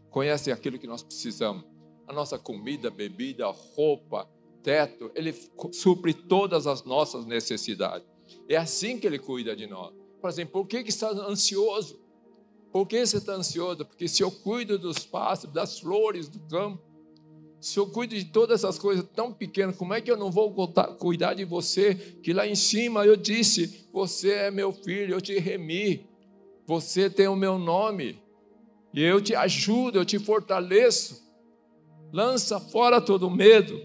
conhece 0.09 0.51
aquilo 0.51 0.79
que 0.79 0.87
nós 0.87 1.03
precisamos, 1.03 1.63
a 2.07 2.13
nossa 2.13 2.39
comida, 2.39 2.89
bebida, 2.89 3.47
roupa, 3.47 4.29
teto, 4.61 5.11
ele 5.13 5.35
supre 5.71 6.13
todas 6.13 6.67
as 6.67 6.83
nossas 6.83 7.25
necessidades. 7.25 8.07
É 8.47 8.55
assim 8.55 8.99
que 8.99 9.05
ele 9.05 9.19
cuida 9.19 9.55
de 9.55 9.67
nós. 9.67 9.93
Por 10.21 10.29
exemplo, 10.29 10.53
por 10.53 10.67
que, 10.67 10.83
que 10.83 10.89
está 10.89 11.09
ansioso? 11.09 12.01
Por 12.71 12.87
que 12.87 13.05
você 13.05 13.17
está 13.17 13.33
ansioso? 13.33 13.85
Porque 13.85 14.07
se 14.07 14.23
eu 14.23 14.31
cuido 14.31 14.79
dos 14.79 14.99
pássaros, 14.99 15.53
das 15.53 15.79
flores 15.79 16.27
do 16.27 16.39
campo, 16.47 16.81
se 17.63 17.79
eu 17.79 17.87
cuido 17.87 18.13
de 18.13 18.25
todas 18.25 18.61
essas 18.61 18.77
coisas 18.77 19.05
tão 19.15 19.31
pequenas, 19.31 19.77
como 19.77 19.93
é 19.93 20.01
que 20.01 20.11
eu 20.11 20.17
não 20.17 20.29
vou 20.29 20.53
cuidar 20.99 21.33
de 21.33 21.45
você? 21.45 21.95
Que 21.95 22.33
lá 22.33 22.45
em 22.45 22.55
cima 22.55 23.05
eu 23.05 23.15
disse: 23.15 23.87
Você 23.93 24.31
é 24.31 24.51
meu 24.51 24.73
filho, 24.73 25.13
eu 25.13 25.21
te 25.21 25.39
remi, 25.39 26.05
você 26.67 27.09
tem 27.09 27.25
o 27.29 27.37
meu 27.37 27.57
nome, 27.57 28.21
e 28.93 29.01
eu 29.01 29.21
te 29.21 29.33
ajudo, 29.33 29.97
eu 29.97 30.03
te 30.03 30.19
fortaleço. 30.19 31.23
Lança 32.11 32.59
fora 32.59 32.99
todo 32.99 33.31
medo. 33.31 33.79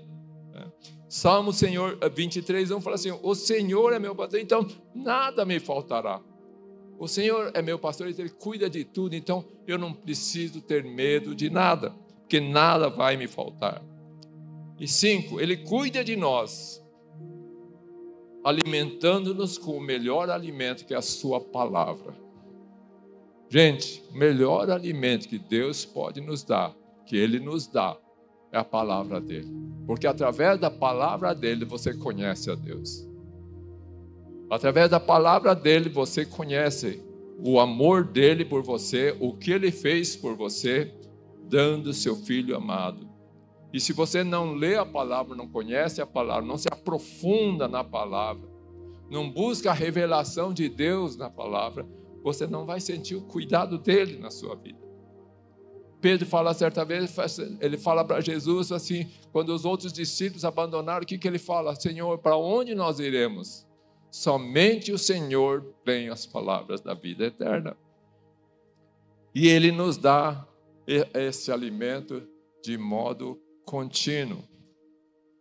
É. 0.54 0.66
Salmo 1.08 1.52
Senhor 1.52 2.00
23, 2.12 2.72
1 2.72 2.80
fala 2.80 2.96
assim: 2.96 3.16
O 3.22 3.32
Senhor 3.36 3.92
é 3.92 4.00
meu 4.00 4.12
pastor, 4.12 4.40
então 4.40 4.66
nada 4.92 5.44
me 5.44 5.60
faltará. 5.60 6.20
O 6.98 7.06
Senhor 7.06 7.52
é 7.54 7.62
meu 7.62 7.78
pastor, 7.78 8.08
Ele 8.08 8.28
cuida 8.28 8.68
de 8.68 8.82
tudo, 8.82 9.14
então 9.14 9.44
eu 9.68 9.78
não 9.78 9.92
preciso 9.92 10.60
ter 10.60 10.82
medo 10.82 11.32
de 11.32 11.48
nada, 11.48 11.94
porque 12.28 12.40
nada 12.40 12.90
vai 12.90 13.16
me 13.16 13.26
faltar. 13.26 13.82
E 14.78 14.86
cinco, 14.86 15.40
Ele 15.40 15.56
cuida 15.56 16.04
de 16.04 16.14
nós, 16.14 16.84
alimentando-nos 18.44 19.56
com 19.56 19.72
o 19.72 19.80
melhor 19.80 20.28
alimento 20.28 20.84
que 20.84 20.92
é 20.92 20.98
a 20.98 21.02
Sua 21.02 21.40
palavra. 21.40 22.14
Gente, 23.48 24.04
o 24.10 24.18
melhor 24.18 24.70
alimento 24.70 25.26
que 25.26 25.38
Deus 25.38 25.86
pode 25.86 26.20
nos 26.20 26.44
dar, 26.44 26.76
que 27.06 27.16
Ele 27.16 27.40
nos 27.40 27.66
dá, 27.66 27.96
é 28.52 28.58
a 28.58 28.64
palavra 28.64 29.22
dele. 29.22 29.48
Porque 29.86 30.06
através 30.06 30.60
da 30.60 30.70
palavra 30.70 31.34
dele 31.34 31.64
você 31.64 31.94
conhece 31.94 32.50
a 32.50 32.54
Deus. 32.54 33.08
Através 34.50 34.90
da 34.90 35.00
palavra 35.00 35.54
dele, 35.54 35.88
você 35.88 36.26
conhece 36.26 37.02
o 37.42 37.58
amor 37.58 38.04
dele 38.04 38.44
por 38.44 38.62
você, 38.62 39.16
o 39.18 39.32
que 39.34 39.50
ele 39.50 39.70
fez 39.70 40.16
por 40.16 40.34
você, 40.34 40.92
dando 41.48 41.92
seu 41.92 42.14
filho 42.16 42.56
amado. 42.56 43.08
E 43.72 43.80
se 43.80 43.92
você 43.92 44.24
não 44.24 44.54
lê 44.54 44.76
a 44.76 44.86
palavra, 44.86 45.36
não 45.36 45.48
conhece 45.48 46.00
a 46.00 46.06
palavra, 46.06 46.44
não 46.44 46.56
se 46.56 46.68
aprofunda 46.70 47.68
na 47.68 47.84
palavra, 47.84 48.48
não 49.10 49.30
busca 49.30 49.70
a 49.70 49.74
revelação 49.74 50.52
de 50.52 50.68
Deus 50.68 51.16
na 51.16 51.28
palavra, 51.28 51.86
você 52.22 52.46
não 52.46 52.64
vai 52.64 52.80
sentir 52.80 53.14
o 53.14 53.22
cuidado 53.22 53.78
dele 53.78 54.18
na 54.18 54.30
sua 54.30 54.54
vida. 54.56 54.78
Pedro 56.00 56.26
fala 56.26 56.54
certa 56.54 56.84
vez, 56.84 57.14
ele 57.60 57.76
fala 57.76 58.04
para 58.04 58.20
Jesus 58.20 58.70
assim, 58.70 59.10
quando 59.32 59.48
os 59.50 59.64
outros 59.64 59.92
discípulos 59.92 60.44
abandonaram, 60.44 61.02
o 61.02 61.06
que, 61.06 61.18
que 61.18 61.26
ele 61.26 61.38
fala? 61.38 61.74
Senhor, 61.74 62.18
para 62.18 62.36
onde 62.36 62.74
nós 62.74 63.00
iremos? 63.00 63.66
Somente 64.10 64.92
o 64.92 64.98
Senhor 64.98 65.74
tem 65.84 66.08
as 66.08 66.24
palavras 66.24 66.80
da 66.80 66.94
vida 66.94 67.26
eterna. 67.26 67.76
E 69.34 69.48
Ele 69.48 69.70
nos 69.70 69.98
dá 69.98 70.46
esse 71.14 71.52
alimento 71.52 72.26
de 72.62 72.78
modo 72.78 73.38
contínuo. 73.64 74.42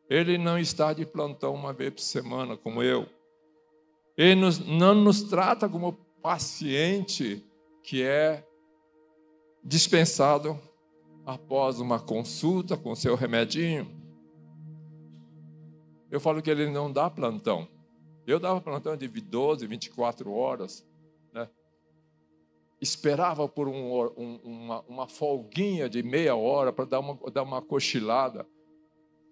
Ele 0.09 0.37
não 0.37 0.59
está 0.59 0.93
de 0.93 1.05
plantão 1.05 1.53
uma 1.53 1.71
vez 1.71 1.93
por 1.93 2.01
semana, 2.01 2.57
como 2.57 2.83
eu. 2.83 3.07
Ele 4.17 4.35
nos, 4.35 4.59
não 4.59 4.93
nos 4.93 5.23
trata 5.23 5.69
como 5.69 5.93
paciente 6.21 7.45
que 7.83 8.03
é 8.03 8.45
dispensado 9.63 10.59
após 11.25 11.79
uma 11.79 11.99
consulta 11.99 12.75
com 12.75 12.95
seu 12.95 13.15
remedinho. 13.15 13.87
Eu 16.09 16.19
falo 16.19 16.41
que 16.41 16.49
ele 16.49 16.69
não 16.69 16.91
dá 16.91 17.09
plantão. 17.09 17.67
Eu 18.25 18.39
dava 18.39 18.59
plantão 18.59 18.95
de 18.95 19.07
12, 19.07 19.67
24 19.67 20.31
horas. 20.31 20.85
Esperava 22.79 23.47
por 23.47 23.67
um, 23.67 24.03
um, 24.17 24.39
uma, 24.43 24.81
uma 24.87 25.07
folguinha 25.07 25.89
de 25.89 26.03
meia 26.03 26.35
hora 26.35 26.71
para 26.71 26.85
dar 26.85 26.99
uma, 26.99 27.17
dar 27.31 27.43
uma 27.43 27.61
cochilada. 27.61 28.45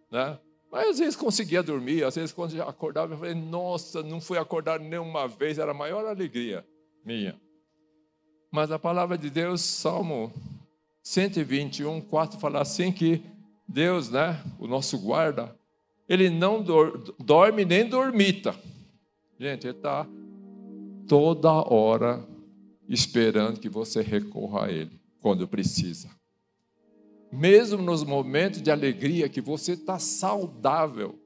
Né? 0.09 0.39
Mas 0.71 0.89
às 0.89 0.99
vezes 0.99 1.15
conseguia 1.15 1.61
dormir, 1.61 2.03
às 2.03 2.15
vezes 2.15 2.33
quando 2.33 2.59
acordava, 2.61 3.13
eu 3.13 3.17
falei, 3.17 3.35
nossa, 3.35 4.01
não 4.03 4.19
fui 4.19 4.37
acordar 4.37 4.79
nenhuma 4.79 5.27
vez, 5.27 5.57
era 5.59 5.71
a 5.71 5.75
maior 5.75 6.05
alegria 6.05 6.65
minha. 7.05 7.39
Mas 8.51 8.71
a 8.71 8.79
palavra 8.79 9.17
de 9.17 9.29
Deus, 9.29 9.61
Salmo 9.61 10.33
121, 11.03 12.01
4, 12.01 12.39
fala 12.39 12.61
assim 12.61 12.91
que 12.91 13.23
Deus, 13.67 14.09
né, 14.09 14.41
o 14.59 14.67
nosso 14.67 14.97
guarda, 14.99 15.55
ele 16.09 16.29
não 16.29 16.63
dorme 17.19 17.63
nem 17.65 17.87
dormita. 17.87 18.55
Gente, 19.39 19.67
ele 19.67 19.77
está 19.77 20.07
toda 21.07 21.51
hora 21.51 22.25
esperando 22.87 23.59
que 23.59 23.69
você 23.69 24.01
recorra 24.01 24.65
a 24.65 24.71
ele 24.71 24.99
quando 25.21 25.47
precisa 25.47 26.09
mesmo 27.35 27.81
nos 27.81 28.03
momentos 28.03 28.61
de 28.61 28.71
alegria 28.71 29.29
que 29.29 29.41
você 29.41 29.73
está 29.73 29.99
saudável. 29.99 31.19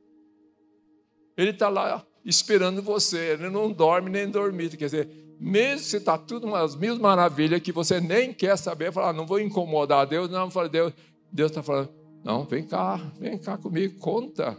Ele 1.38 1.52
está 1.52 1.70
lá 1.70 2.06
esperando 2.26 2.82
você, 2.82 3.34
ele 3.34 3.50
não 3.50 3.72
dorme 3.72 4.10
nem 4.10 4.30
dormir. 4.30 4.76
Quer 4.76 4.86
dizer, 4.86 5.36
mesmo 5.40 5.86
se 5.86 5.98
está 5.98 6.18
tudo 6.18 6.48
umas 6.48 6.76
mil 6.76 7.00
maravilhas 7.00 7.62
que 7.62 7.72
você 7.72 8.02
nem 8.02 8.34
quer 8.34 8.58
saber, 8.58 8.92
falar, 8.92 9.14
não 9.14 9.26
vou 9.26 9.40
incomodar 9.40 10.06
Deus, 10.06 10.30
não, 10.30 10.50
Deus, 10.70 10.94
Deus 11.32 11.52
está 11.52 11.64
falando, 11.64 11.90
não, 12.24 12.44
vem 12.44 12.66
cá, 12.66 12.98
vem 13.18 13.38
cá 13.38 13.58
comigo, 13.58 13.98
conta. 14.00 14.58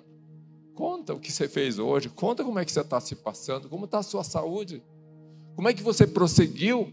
Conta 0.74 1.12
o 1.12 1.20
que 1.20 1.30
você 1.30 1.46
fez 1.46 1.78
hoje, 1.78 2.08
conta 2.08 2.42
como 2.42 2.58
é 2.58 2.64
que 2.64 2.72
você 2.72 2.80
está 2.80 2.98
se 3.00 3.14
passando, 3.14 3.68
como 3.68 3.84
está 3.84 3.98
a 3.98 4.02
sua 4.02 4.24
saúde, 4.24 4.82
como 5.60 5.68
é 5.68 5.74
que 5.74 5.82
você 5.82 6.06
prosseguiu 6.06 6.90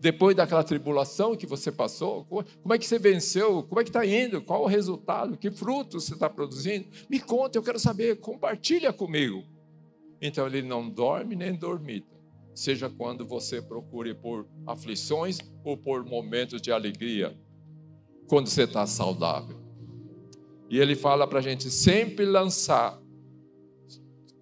depois 0.00 0.34
daquela 0.34 0.64
tribulação 0.64 1.36
que 1.36 1.46
você 1.46 1.70
passou? 1.70 2.24
Como 2.24 2.74
é 2.74 2.76
que 2.76 2.84
você 2.84 2.98
venceu? 2.98 3.62
Como 3.62 3.80
é 3.80 3.84
que 3.84 3.90
está 3.90 4.04
indo? 4.04 4.42
Qual 4.42 4.64
o 4.64 4.66
resultado? 4.66 5.36
Que 5.36 5.48
frutos 5.48 6.02
você 6.02 6.14
está 6.14 6.28
produzindo? 6.28 6.88
Me 7.08 7.20
conta, 7.20 7.56
eu 7.56 7.62
quero 7.62 7.78
saber, 7.78 8.18
compartilha 8.18 8.92
comigo. 8.92 9.44
Então 10.20 10.44
ele 10.48 10.60
não 10.60 10.90
dorme 10.90 11.36
nem 11.36 11.54
dormita, 11.54 12.18
seja 12.52 12.90
quando 12.90 13.24
você 13.24 13.62
procure 13.62 14.12
por 14.12 14.48
aflições 14.66 15.38
ou 15.62 15.76
por 15.76 16.04
momentos 16.04 16.60
de 16.60 16.72
alegria, 16.72 17.38
quando 18.26 18.48
você 18.48 18.64
está 18.64 18.88
saudável. 18.88 19.56
E 20.68 20.80
ele 20.80 20.96
fala 20.96 21.28
para 21.28 21.38
a 21.38 21.42
gente 21.42 21.70
sempre 21.70 22.26
lançar 22.26 23.00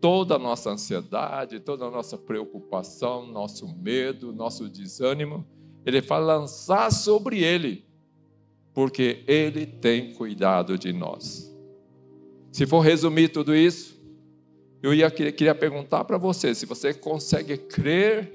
toda 0.06 0.36
a 0.36 0.38
nossa 0.38 0.70
ansiedade, 0.70 1.58
toda 1.58 1.84
a 1.86 1.90
nossa 1.90 2.16
preocupação, 2.16 3.26
nosso 3.26 3.66
medo, 3.76 4.32
nosso 4.32 4.68
desânimo, 4.68 5.44
ele 5.84 6.00
fala 6.00 6.38
lançar 6.38 6.92
sobre 6.92 7.42
ele, 7.42 7.84
porque 8.72 9.24
ele 9.26 9.66
tem 9.66 10.14
cuidado 10.14 10.78
de 10.78 10.92
nós. 10.92 11.52
Se 12.52 12.64
for 12.66 12.82
resumir 12.82 13.30
tudo 13.30 13.52
isso, 13.52 14.00
eu 14.80 14.94
ia, 14.94 15.10
queria 15.10 15.56
perguntar 15.56 16.04
para 16.04 16.18
você 16.18 16.54
se 16.54 16.66
você 16.66 16.94
consegue 16.94 17.58
crer, 17.58 18.32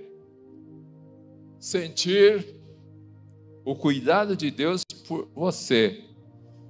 sentir 1.57 2.53
o 3.63 3.73
cuidado 3.77 4.35
de 4.35 4.51
Deus 4.51 4.83
por 5.07 5.29
você, 5.33 6.03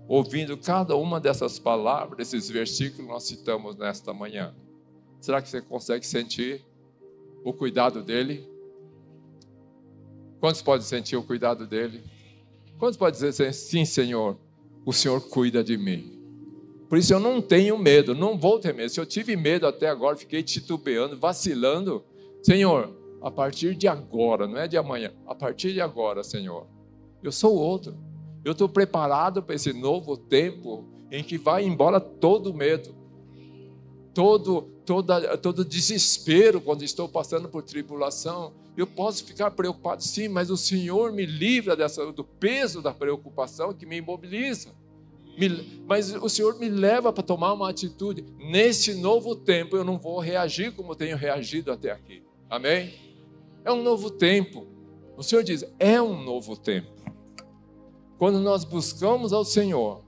ouvindo 0.07 0.55
cada 0.55 0.95
uma 0.95 1.19
dessas 1.19 1.57
palavras, 1.57 2.19
desses 2.19 2.47
versículos 2.47 3.03
que 3.03 3.11
nós 3.11 3.23
citamos 3.23 3.75
nesta 3.75 4.13
manhã. 4.13 4.53
Será 5.21 5.41
que 5.41 5.47
você 5.47 5.61
consegue 5.61 6.05
sentir 6.05 6.65
o 7.43 7.53
cuidado 7.53 8.01
dele? 8.01 8.49
Quantos 10.39 10.61
podem 10.61 10.85
sentir 10.85 11.15
o 11.15 11.23
cuidado 11.23 11.67
dele? 11.67 12.03
Quantos 12.79 12.97
podem 12.97 13.13
dizer 13.13 13.53
sim, 13.53 13.85
Senhor, 13.85 14.35
o 14.83 14.91
Senhor 14.91 15.21
cuida 15.21 15.63
de 15.63 15.77
mim? 15.77 16.19
Por 16.89 16.97
isso 16.97 17.13
eu 17.13 17.19
não 17.19 17.41
tenho 17.41 17.77
medo, 17.77 18.15
não 18.15 18.37
vou 18.37 18.59
ter 18.59 18.73
medo. 18.73 18.89
Se 18.89 18.99
eu 18.99 19.05
tive 19.05 19.35
medo 19.37 19.67
até 19.67 19.87
agora, 19.87 20.17
fiquei 20.17 20.41
titubeando, 20.41 21.17
vacilando, 21.17 22.03
Senhor, 22.41 22.93
a 23.21 23.29
partir 23.29 23.75
de 23.75 23.87
agora, 23.87 24.47
não 24.47 24.57
é 24.57 24.67
de 24.67 24.75
amanhã, 24.75 25.13
a 25.27 25.35
partir 25.35 25.71
de 25.71 25.79
agora, 25.79 26.23
Senhor, 26.23 26.67
eu 27.21 27.31
sou 27.31 27.55
outro. 27.55 27.95
Eu 28.43 28.53
estou 28.53 28.67
preparado 28.67 29.43
para 29.43 29.53
esse 29.53 29.71
novo 29.71 30.17
tempo 30.17 30.83
em 31.11 31.23
que 31.23 31.37
vai 31.37 31.63
embora 31.63 31.99
todo 31.99 32.53
medo, 32.53 32.95
todo, 34.13 34.67
toda, 34.91 35.37
todo 35.37 35.63
desespero 35.63 36.59
quando 36.59 36.83
estou 36.83 37.07
passando 37.07 37.47
por 37.47 37.63
tribulação. 37.63 38.51
Eu 38.75 38.85
posso 38.85 39.23
ficar 39.23 39.49
preocupado, 39.51 40.03
sim, 40.03 40.27
mas 40.27 40.49
o 40.49 40.57
Senhor 40.57 41.13
me 41.13 41.25
livra 41.25 41.77
dessa, 41.77 42.11
do 42.11 42.25
peso 42.25 42.81
da 42.81 42.93
preocupação 42.93 43.73
que 43.73 43.85
me 43.85 43.97
imobiliza. 43.97 44.75
Me, 45.37 45.81
mas 45.87 46.13
o 46.13 46.27
Senhor 46.27 46.59
me 46.59 46.67
leva 46.67 47.13
para 47.13 47.23
tomar 47.23 47.53
uma 47.53 47.69
atitude. 47.69 48.25
Nesse 48.37 48.93
novo 48.95 49.33
tempo, 49.33 49.77
eu 49.77 49.85
não 49.85 49.97
vou 49.97 50.19
reagir 50.19 50.73
como 50.73 50.93
tenho 50.93 51.15
reagido 51.15 51.71
até 51.71 51.89
aqui. 51.89 52.21
Amém? 52.49 52.93
É 53.63 53.71
um 53.71 53.81
novo 53.81 54.11
tempo. 54.11 54.67
O 55.15 55.23
Senhor 55.23 55.41
diz: 55.41 55.63
é 55.79 56.01
um 56.01 56.21
novo 56.21 56.57
tempo. 56.57 56.91
Quando 58.17 58.41
nós 58.41 58.65
buscamos 58.65 59.31
ao 59.31 59.45
Senhor, 59.45 60.03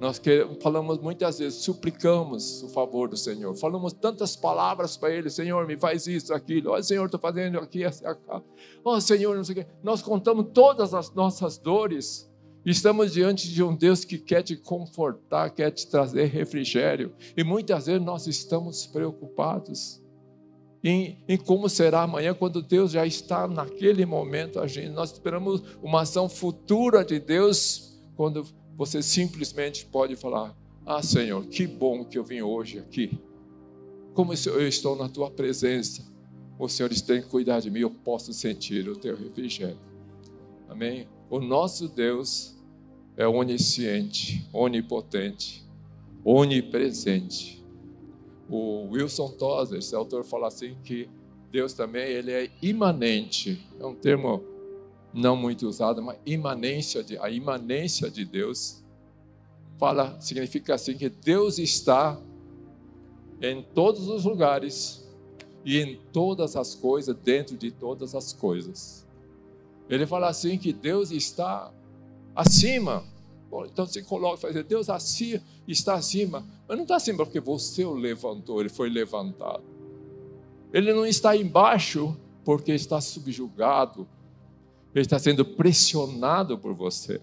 nós 0.00 0.18
falamos 0.62 0.98
muitas 0.98 1.38
vezes, 1.38 1.58
suplicamos 1.62 2.62
o 2.62 2.70
favor 2.70 3.06
do 3.06 3.18
Senhor. 3.18 3.54
Falamos 3.54 3.92
tantas 3.92 4.34
palavras 4.34 4.96
para 4.96 5.14
Ele, 5.14 5.28
Senhor, 5.28 5.66
me 5.66 5.76
faz 5.76 6.06
isso, 6.06 6.32
aquilo. 6.32 6.70
Ó, 6.70 6.80
Senhor, 6.80 7.04
estou 7.04 7.20
fazendo 7.20 7.58
aqui, 7.58 7.84
acá. 7.84 8.42
Ó, 8.82 8.98
Senhor, 8.98 9.36
não 9.36 9.44
sei 9.44 9.52
o 9.52 9.58
quê. 9.58 9.66
Nós 9.82 10.00
contamos 10.00 10.46
todas 10.54 10.94
as 10.94 11.12
nossas 11.12 11.58
dores. 11.58 12.32
Estamos 12.64 13.12
diante 13.12 13.46
de 13.52 13.62
um 13.62 13.76
Deus 13.76 14.02
que 14.02 14.16
quer 14.16 14.42
te 14.42 14.56
confortar, 14.56 15.50
quer 15.50 15.70
te 15.70 15.86
trazer 15.86 16.24
refrigério. 16.28 17.12
E 17.36 17.44
muitas 17.44 17.84
vezes 17.84 18.02
nós 18.02 18.26
estamos 18.26 18.86
preocupados 18.86 20.02
em, 20.82 21.22
em, 21.28 21.36
como 21.36 21.68
será 21.68 22.04
amanhã, 22.04 22.32
quando 22.32 22.62
Deus 22.62 22.92
já 22.92 23.04
está 23.04 23.46
naquele 23.46 24.06
momento 24.06 24.60
agindo. 24.60 24.94
Nós 24.94 25.12
esperamos 25.12 25.62
uma 25.82 26.02
ação 26.02 26.26
futura 26.26 27.04
de 27.04 27.18
Deus 27.18 28.00
quando 28.16 28.46
você 28.80 29.02
simplesmente 29.02 29.84
pode 29.84 30.16
falar: 30.16 30.56
Ah, 30.86 31.02
Senhor, 31.02 31.44
que 31.44 31.66
bom 31.66 32.02
que 32.02 32.16
eu 32.16 32.24
vim 32.24 32.40
hoje 32.40 32.78
aqui. 32.78 33.20
Como 34.14 34.32
eu 34.32 34.66
estou 34.66 34.96
na 34.96 35.06
tua 35.06 35.30
presença, 35.30 36.02
o 36.58 36.66
Senhor 36.66 36.88
tem 36.88 37.20
que 37.20 37.28
cuidar 37.28 37.60
de 37.60 37.70
mim, 37.70 37.80
eu 37.80 37.90
posso 37.90 38.32
sentir 38.32 38.88
o 38.88 38.96
teu 38.96 39.14
refrigério. 39.14 39.76
Amém? 40.66 41.06
O 41.28 41.40
nosso 41.40 41.88
Deus 41.88 42.56
é 43.18 43.28
onisciente, 43.28 44.48
onipotente, 44.50 45.62
onipresente. 46.24 47.62
O 48.48 48.92
Wilson 48.92 49.28
Tozer, 49.32 49.80
esse 49.80 49.94
autor, 49.94 50.24
fala 50.24 50.48
assim 50.48 50.74
que 50.82 51.06
Deus 51.52 51.74
também 51.74 52.08
ele 52.08 52.32
é 52.32 52.50
imanente. 52.62 53.60
É 53.78 53.84
um 53.84 53.94
termo 53.94 54.42
não 55.12 55.36
muito 55.36 55.66
usada, 55.66 56.00
mas 56.00 56.18
imanência 56.24 57.02
de, 57.02 57.18
a 57.18 57.30
imanência 57.30 58.10
de 58.10 58.24
Deus 58.24 58.82
fala 59.78 60.20
significa 60.20 60.74
assim 60.74 60.96
que 60.96 61.08
Deus 61.08 61.58
está 61.58 62.20
em 63.40 63.62
todos 63.62 64.08
os 64.08 64.24
lugares 64.24 65.08
e 65.64 65.78
em 65.78 66.00
todas 66.12 66.56
as 66.56 66.74
coisas, 66.74 67.16
dentro 67.16 67.56
de 67.56 67.70
todas 67.70 68.14
as 68.14 68.32
coisas. 68.32 69.06
Ele 69.88 70.06
fala 70.06 70.28
assim 70.28 70.56
que 70.56 70.72
Deus 70.72 71.10
está 71.10 71.72
acima. 72.34 73.04
Bom, 73.50 73.66
então 73.66 73.86
se 73.86 74.02
coloca 74.02 74.36
e 74.36 74.40
fala, 74.40 74.62
Deus 74.62 74.88
acima, 74.88 75.42
está 75.66 75.94
acima, 75.94 76.46
mas 76.68 76.76
não 76.76 76.84
está 76.84 76.96
acima 76.96 77.24
porque 77.24 77.40
você 77.40 77.84
o 77.84 77.94
levantou, 77.94 78.60
ele 78.60 78.68
foi 78.68 78.88
levantado. 78.88 79.64
Ele 80.72 80.92
não 80.92 81.04
está 81.04 81.36
embaixo 81.36 82.16
porque 82.44 82.72
está 82.72 83.00
subjugado, 83.00 84.06
ele 84.94 85.02
está 85.02 85.18
sendo 85.18 85.44
pressionado 85.44 86.58
por 86.58 86.74
você. 86.74 87.20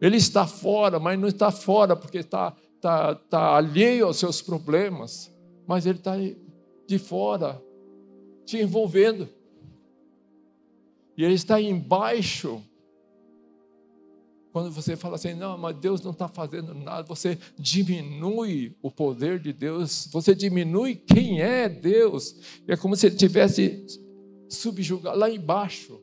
Ele 0.00 0.16
está 0.16 0.46
fora, 0.46 0.98
mas 0.98 1.18
não 1.18 1.28
está 1.28 1.52
fora 1.52 1.94
porque 1.94 2.18
está, 2.18 2.56
está, 2.74 3.12
está 3.12 3.56
alheio 3.56 4.06
aos 4.06 4.16
seus 4.16 4.42
problemas. 4.42 5.32
Mas 5.66 5.86
ele 5.86 5.98
está 5.98 6.14
de 6.86 6.98
fora, 6.98 7.62
te 8.44 8.58
envolvendo. 8.58 9.28
E 11.16 11.24
ele 11.24 11.34
está 11.34 11.60
embaixo. 11.60 12.60
Quando 14.52 14.72
você 14.72 14.96
fala 14.96 15.14
assim, 15.14 15.34
não, 15.34 15.56
mas 15.56 15.76
Deus 15.76 16.02
não 16.02 16.10
está 16.10 16.26
fazendo 16.26 16.74
nada, 16.74 17.04
você 17.04 17.38
diminui 17.56 18.76
o 18.82 18.90
poder 18.90 19.38
de 19.38 19.52
Deus, 19.52 20.08
você 20.12 20.34
diminui 20.34 20.96
quem 20.96 21.40
é 21.40 21.68
Deus. 21.68 22.60
É 22.66 22.76
como 22.76 22.96
se 22.96 23.06
ele 23.06 23.16
tivesse 23.16 23.86
subjugado 24.48 25.16
lá 25.16 25.30
embaixo 25.30 26.02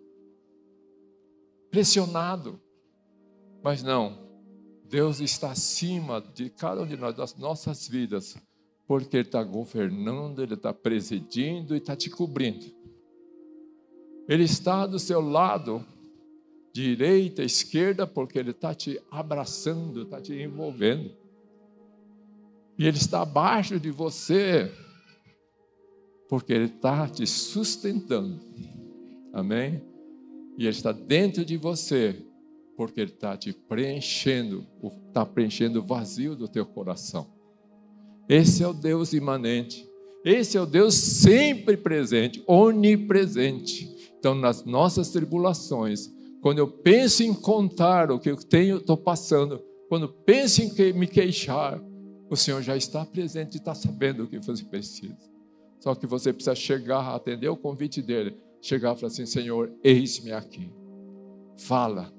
pressionado. 1.70 2.60
Mas 3.64 3.84
não, 3.84 4.30
Deus 4.90 5.20
está 5.20 5.52
acima 5.52 6.22
de 6.34 6.50
cada 6.50 6.82
um 6.82 6.88
de 6.88 6.98
nós, 6.98 7.16
das 7.16 7.36
nossas 7.36 7.88
vidas, 7.88 8.38
porque 8.88 9.18
Ele 9.18 9.28
está 9.28 9.44
governando, 9.44 10.42
Ele 10.42 10.56
está 10.56 10.74
presidindo 10.74 11.76
e 11.76 11.78
está 11.78 11.96
te 11.96 12.10
cobrindo. 12.10 12.66
Ele 14.28 14.44
está 14.44 14.86
do 14.86 15.00
seu 15.00 15.22
lado, 15.22 15.86
direita, 16.74 17.44
esquerda, 17.44 18.08
porque 18.08 18.40
Ele 18.40 18.52
está 18.52 18.74
te 18.74 19.00
abraçando, 19.12 20.04
está 20.04 20.22
te 20.22 20.34
envolvendo. 20.34 21.12
E 22.78 22.88
Ele 22.88 22.98
está 22.98 23.22
abaixo 23.22 23.80
de 23.80 23.92
você, 23.92 24.72
porque 26.28 26.54
Ele 26.54 26.66
está 26.66 27.08
te 27.08 27.28
sustentando. 27.28 28.40
Amém? 29.34 29.89
E 30.60 30.64
Ele 30.64 30.72
está 30.72 30.92
dentro 30.92 31.46
de 31.46 31.56
você, 31.56 32.22
porque 32.76 33.00
Ele 33.00 33.12
está 33.12 33.38
te 33.38 33.54
preenchendo, 33.54 34.68
está 35.08 35.26
preenchendo 35.26 35.80
o 35.80 35.86
vazio 35.86 36.36
do 36.36 36.50
teu 36.50 36.66
coração. 36.66 37.28
Esse 38.28 38.62
é 38.62 38.68
o 38.68 38.74
Deus 38.74 39.14
imanente. 39.14 39.90
Esse 40.26 40.58
é 40.58 40.62
o 40.62 40.66
Deus 40.66 40.96
sempre 40.96 41.78
presente, 41.78 42.44
onipresente. 42.46 44.12
Então, 44.20 44.36
nas 44.36 44.66
nossas 44.66 45.12
tribulações, 45.12 46.14
quando 46.42 46.58
eu 46.58 46.68
penso 46.68 47.24
em 47.24 47.34
contar 47.34 48.12
o 48.12 48.20
que 48.20 48.30
eu 48.30 48.36
tenho, 48.36 48.80
estou 48.80 48.98
passando, 48.98 49.64
quando 49.88 50.10
penso 50.10 50.62
em 50.62 50.92
me 50.92 51.08
queixar, 51.08 51.82
o 52.30 52.36
Senhor 52.36 52.62
já 52.62 52.76
está 52.76 53.06
presente 53.06 53.56
e 53.56 53.60
está 53.60 53.74
sabendo 53.74 54.26
o 54.26 54.28
que 54.28 54.40
você 54.40 54.66
precisa. 54.66 55.18
Só 55.80 55.96
que 55.96 56.06
você 56.06 56.34
precisa 56.34 56.54
chegar, 56.54 57.16
atender 57.16 57.48
o 57.48 57.56
convite 57.56 58.02
dele, 58.02 58.36
chegar 58.62 58.96
e 58.96 59.00
falar 59.00 59.12
assim: 59.12 59.26
Senhor, 59.26 59.72
eis-me 59.84 60.32
aqui. 60.32 60.72
Fala. 61.58 62.14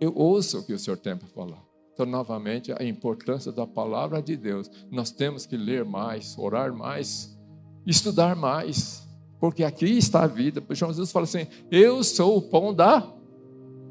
Eu 0.00 0.12
ouço 0.14 0.60
o 0.60 0.64
que 0.64 0.72
o 0.72 0.78
Senhor 0.78 0.96
tem 0.96 1.16
para 1.16 1.28
falar. 1.28 1.62
Então, 1.92 2.06
novamente, 2.06 2.72
a 2.72 2.84
importância 2.84 3.50
da 3.50 3.66
palavra 3.66 4.22
de 4.22 4.36
Deus. 4.36 4.70
Nós 4.90 5.10
temos 5.10 5.44
que 5.46 5.56
ler 5.56 5.84
mais, 5.84 6.38
orar 6.38 6.72
mais, 6.72 7.36
estudar 7.84 8.36
mais, 8.36 9.08
porque 9.40 9.64
aqui 9.64 9.98
está 9.98 10.22
a 10.22 10.26
vida. 10.28 10.62
João 10.70 10.92
Jesus 10.92 11.10
fala 11.10 11.24
assim: 11.24 11.46
Eu 11.70 12.04
sou 12.04 12.38
o 12.38 12.42
pão 12.42 12.72
da 12.72 13.12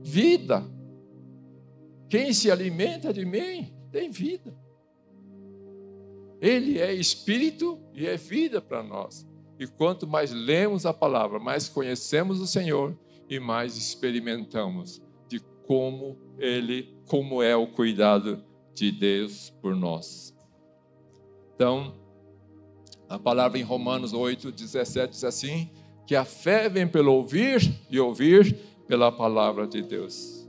vida. 0.01 0.63
Quem 2.09 2.31
se 2.31 2.49
alimenta 2.49 3.11
de 3.11 3.25
mim 3.25 3.73
tem 3.91 4.09
vida. 4.09 4.55
Ele 6.39 6.79
é 6.79 6.93
espírito 6.93 7.77
e 7.93 8.05
é 8.05 8.15
vida 8.15 8.61
para 8.61 8.81
nós. 8.83 9.27
E 9.59 9.65
quanto 9.65 10.07
mais 10.07 10.31
lemos 10.31 10.85
a 10.85 10.93
palavra, 10.93 11.39
mais 11.39 11.67
conhecemos 11.67 12.39
o 12.39 12.47
Senhor 12.47 12.95
e 13.29 13.39
mais 13.39 13.75
experimentamos 13.75 15.01
de 15.27 15.39
como 15.65 16.17
ele, 16.37 16.95
como 17.07 17.41
é 17.41 17.55
o 17.55 17.67
cuidado 17.67 18.43
de 18.73 18.91
Deus 18.91 19.49
por 19.61 19.75
nós. 19.75 20.35
Então, 21.55 21.95
a 23.09 23.17
palavra 23.17 23.57
em 23.57 23.63
Romanos 23.63 24.13
8, 24.13 24.51
17 24.51 25.11
diz 25.11 25.23
assim: 25.23 25.71
que 26.07 26.15
a 26.15 26.23
fé 26.23 26.69
vem 26.69 26.87
pelo 26.87 27.13
ouvir 27.13 27.61
e 27.91 27.99
ouvir 27.99 28.55
pela 28.87 29.11
palavra 29.11 29.67
de 29.67 29.81
Deus. 29.81 30.47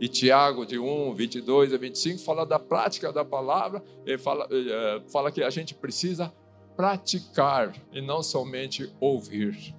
E 0.00 0.08
Tiago, 0.08 0.66
de 0.66 0.78
1, 0.78 1.14
22 1.14 1.72
a 1.72 1.76
25, 1.76 2.20
fala 2.20 2.44
da 2.44 2.58
prática 2.58 3.12
da 3.12 3.24
palavra, 3.24 3.84
ele 4.04 4.18
fala, 4.18 4.48
eh, 4.50 5.02
fala 5.08 5.30
que 5.30 5.42
a 5.42 5.50
gente 5.50 5.74
precisa 5.74 6.32
praticar 6.80 7.74
e 7.92 8.00
não 8.00 8.22
somente 8.22 8.90
ouvir. 8.98 9.76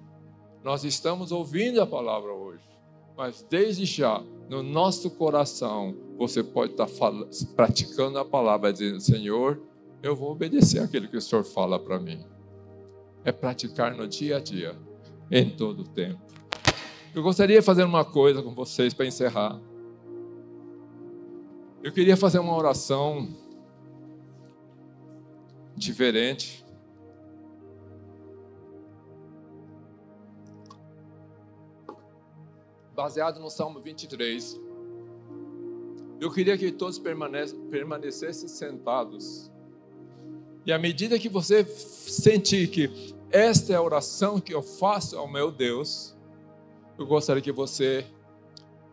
Nós 0.62 0.84
estamos 0.84 1.32
ouvindo 1.32 1.82
a 1.82 1.86
palavra 1.86 2.32
hoje, 2.32 2.62
mas 3.16 3.44
desde 3.50 3.84
já, 3.84 4.22
no 4.48 4.62
nosso 4.62 5.10
coração, 5.10 5.96
você 6.16 6.44
pode 6.44 6.72
estar 6.72 6.86
falando, 6.86 7.28
praticando 7.56 8.20
a 8.20 8.24
palavra, 8.24 8.72
dizendo: 8.72 9.00
Senhor, 9.00 9.60
eu 10.00 10.14
vou 10.14 10.30
obedecer 10.30 10.80
aquilo 10.80 11.08
que 11.08 11.16
o 11.16 11.20
Senhor 11.20 11.42
fala 11.42 11.76
para 11.76 11.98
mim. 11.98 12.24
É 13.24 13.32
praticar 13.32 13.96
no 13.96 14.06
dia 14.06 14.36
a 14.36 14.40
dia, 14.40 14.76
em 15.28 15.50
todo 15.50 15.80
o 15.80 15.88
tempo. 15.88 16.22
Eu 17.12 17.24
gostaria 17.24 17.58
de 17.58 17.66
fazer 17.66 17.82
uma 17.82 18.04
coisa 18.04 18.40
com 18.44 18.54
vocês 18.54 18.94
para 18.94 19.06
encerrar. 19.06 19.60
Eu 21.82 21.90
queria 21.90 22.16
fazer 22.16 22.38
uma 22.38 22.56
oração 22.56 23.28
diferente. 25.76 26.61
Baseado 32.94 33.40
no 33.40 33.48
Salmo 33.48 33.80
23. 33.80 34.60
Eu 36.20 36.30
queria 36.30 36.56
que 36.56 36.70
todos 36.70 36.98
permanecessem 36.98 38.48
sentados. 38.48 39.50
E 40.64 40.72
à 40.72 40.78
medida 40.78 41.18
que 41.18 41.28
você 41.28 41.64
sentir 41.64 42.68
que 42.68 43.14
esta 43.30 43.72
é 43.72 43.76
a 43.76 43.82
oração 43.82 44.38
que 44.38 44.54
eu 44.54 44.62
faço 44.62 45.16
ao 45.16 45.26
meu 45.26 45.50
Deus, 45.50 46.16
eu 46.98 47.06
gostaria 47.06 47.42
que 47.42 47.50
você 47.50 48.06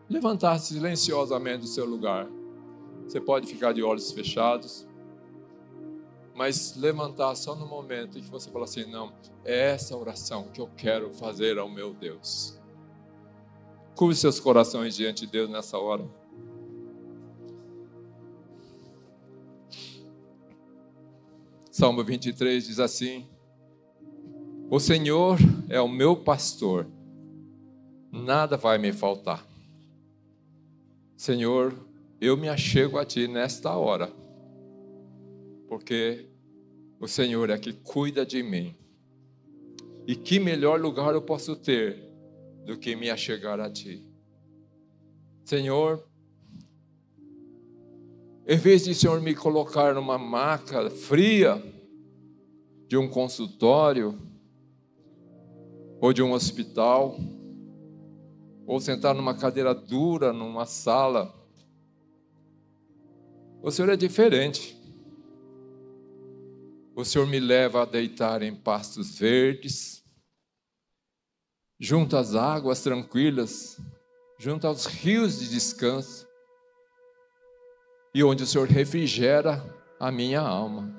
levantasse 0.08 0.74
silenciosamente 0.74 1.58
do 1.58 1.66
seu 1.68 1.84
lugar. 1.84 2.26
Você 3.04 3.20
pode 3.20 3.46
ficar 3.46 3.72
de 3.72 3.82
olhos 3.82 4.10
fechados, 4.10 4.88
mas 6.34 6.74
levantar 6.76 7.34
só 7.34 7.54
no 7.54 7.66
momento 7.66 8.18
em 8.18 8.22
que 8.22 8.30
você 8.30 8.50
fala 8.50 8.64
assim: 8.64 8.90
não, 8.90 9.12
é 9.44 9.72
essa 9.72 9.96
oração 9.96 10.48
que 10.48 10.60
eu 10.60 10.68
quero 10.76 11.12
fazer 11.12 11.58
ao 11.58 11.68
meu 11.68 11.92
Deus. 11.92 12.59
Curve 14.00 14.16
seus 14.16 14.40
corações 14.40 14.96
diante 14.96 15.26
de 15.26 15.32
Deus 15.32 15.50
nessa 15.50 15.76
hora. 15.76 16.08
Salmo 21.70 22.02
23 22.02 22.66
diz 22.66 22.80
assim: 22.80 23.28
O 24.70 24.80
Senhor 24.80 25.36
é 25.68 25.78
o 25.82 25.86
meu 25.86 26.16
pastor 26.16 26.86
nada 28.10 28.56
vai 28.56 28.78
me 28.78 28.90
faltar. 28.90 29.46
Senhor, 31.14 31.74
eu 32.18 32.38
me 32.38 32.48
achego 32.48 32.96
a 32.96 33.04
Ti 33.04 33.28
nesta 33.28 33.76
hora, 33.76 34.10
porque 35.68 36.24
o 36.98 37.06
Senhor 37.06 37.50
é 37.50 37.58
que 37.58 37.74
cuida 37.74 38.24
de 38.24 38.42
mim. 38.42 38.74
E 40.06 40.16
que 40.16 40.40
melhor 40.40 40.80
lugar 40.80 41.12
eu 41.12 41.20
posso 41.20 41.54
ter 41.54 42.09
do 42.64 42.78
que 42.78 42.94
me 42.96 43.10
achegar 43.10 43.60
a 43.60 43.70
Ti? 43.70 44.04
Senhor, 45.44 46.04
em 48.46 48.56
vez 48.56 48.84
de 48.84 48.94
Senhor 48.94 49.20
me 49.20 49.34
colocar 49.34 49.94
numa 49.94 50.18
maca 50.18 50.90
fria 50.90 51.62
de 52.88 52.96
um 52.96 53.08
consultório 53.08 54.18
ou 56.00 56.12
de 56.12 56.22
um 56.22 56.32
hospital, 56.32 57.16
ou 58.66 58.80
sentar 58.80 59.14
numa 59.14 59.36
cadeira 59.36 59.74
dura, 59.74 60.32
numa 60.32 60.64
sala. 60.64 61.34
O 63.62 63.70
Senhor 63.70 63.90
é 63.90 63.96
diferente. 63.96 64.80
O 66.96 67.04
Senhor 67.04 67.26
me 67.26 67.38
leva 67.38 67.82
a 67.82 67.84
deitar 67.84 68.42
em 68.42 68.54
pastos 68.54 69.18
verdes, 69.18 69.99
junto 71.80 72.16
às 72.16 72.34
águas 72.34 72.82
tranquilas, 72.82 73.80
junto 74.38 74.66
aos 74.66 74.84
rios 74.84 75.40
de 75.40 75.48
descanso, 75.48 76.28
e 78.14 78.22
onde 78.22 78.42
o 78.42 78.46
Senhor 78.46 78.68
refrigera 78.68 79.64
a 79.98 80.12
minha 80.12 80.40
alma. 80.40 80.94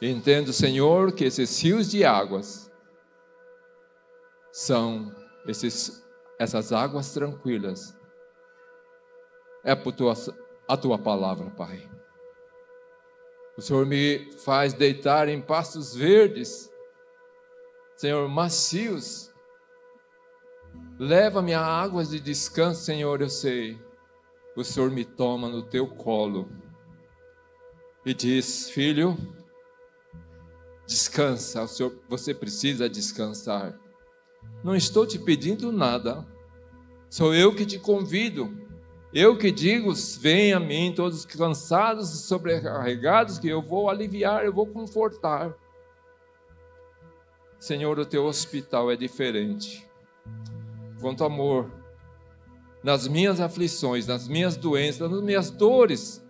Entendo, 0.00 0.52
Senhor, 0.52 1.12
que 1.12 1.24
esses 1.24 1.60
rios 1.62 1.90
de 1.90 2.04
águas 2.04 2.70
são 4.52 5.14
esses 5.46 6.02
essas 6.42 6.72
águas 6.72 7.12
tranquilas, 7.12 7.96
é 9.62 9.76
por 9.76 9.92
tua, 9.92 10.12
a 10.68 10.76
tua 10.76 10.98
palavra, 10.98 11.48
Pai. 11.50 11.88
O 13.56 13.62
Senhor 13.62 13.86
me 13.86 14.32
faz 14.38 14.72
deitar 14.72 15.28
em 15.28 15.40
pastos 15.40 15.94
verdes, 15.94 16.68
Senhor, 17.96 18.28
macios. 18.28 19.31
Leva-me 20.98 21.54
a 21.54 21.60
águas 21.60 22.10
de 22.10 22.20
descanso, 22.20 22.84
Senhor, 22.84 23.20
eu 23.20 23.28
sei. 23.28 23.78
O 24.56 24.62
Senhor 24.62 24.90
me 24.90 25.04
toma 25.04 25.48
no 25.48 25.62
teu 25.62 25.86
colo 25.86 26.48
e 28.04 28.12
diz: 28.12 28.70
Filho, 28.70 29.16
descansa, 30.86 31.62
o 31.62 31.68
Senhor, 31.68 31.98
você 32.08 32.34
precisa 32.34 32.88
descansar. 32.88 33.78
Não 34.62 34.76
estou 34.76 35.06
te 35.06 35.18
pedindo 35.18 35.72
nada, 35.72 36.26
sou 37.08 37.34
eu 37.34 37.54
que 37.54 37.64
te 37.64 37.78
convido. 37.78 38.62
Eu 39.12 39.36
que 39.36 39.50
digo: 39.50 39.92
venha 40.20 40.56
a 40.56 40.60
mim, 40.60 40.92
todos 40.94 41.24
cansados 41.24 42.14
e 42.14 42.18
sobrecarregados, 42.18 43.38
que 43.38 43.48
eu 43.48 43.60
vou 43.60 43.90
aliviar, 43.90 44.44
eu 44.44 44.52
vou 44.52 44.66
confortar. 44.66 45.54
Senhor, 47.58 47.98
o 47.98 48.06
teu 48.06 48.24
hospital 48.24 48.90
é 48.90 48.96
diferente. 48.96 49.86
Quanto 51.02 51.24
amor, 51.24 51.70
nas 52.82 53.08
minhas 53.08 53.40
aflições, 53.40 54.06
nas 54.06 54.28
minhas 54.28 54.56
doenças, 54.56 55.10
nas 55.10 55.20
minhas 55.20 55.50
dores, 55.50 56.24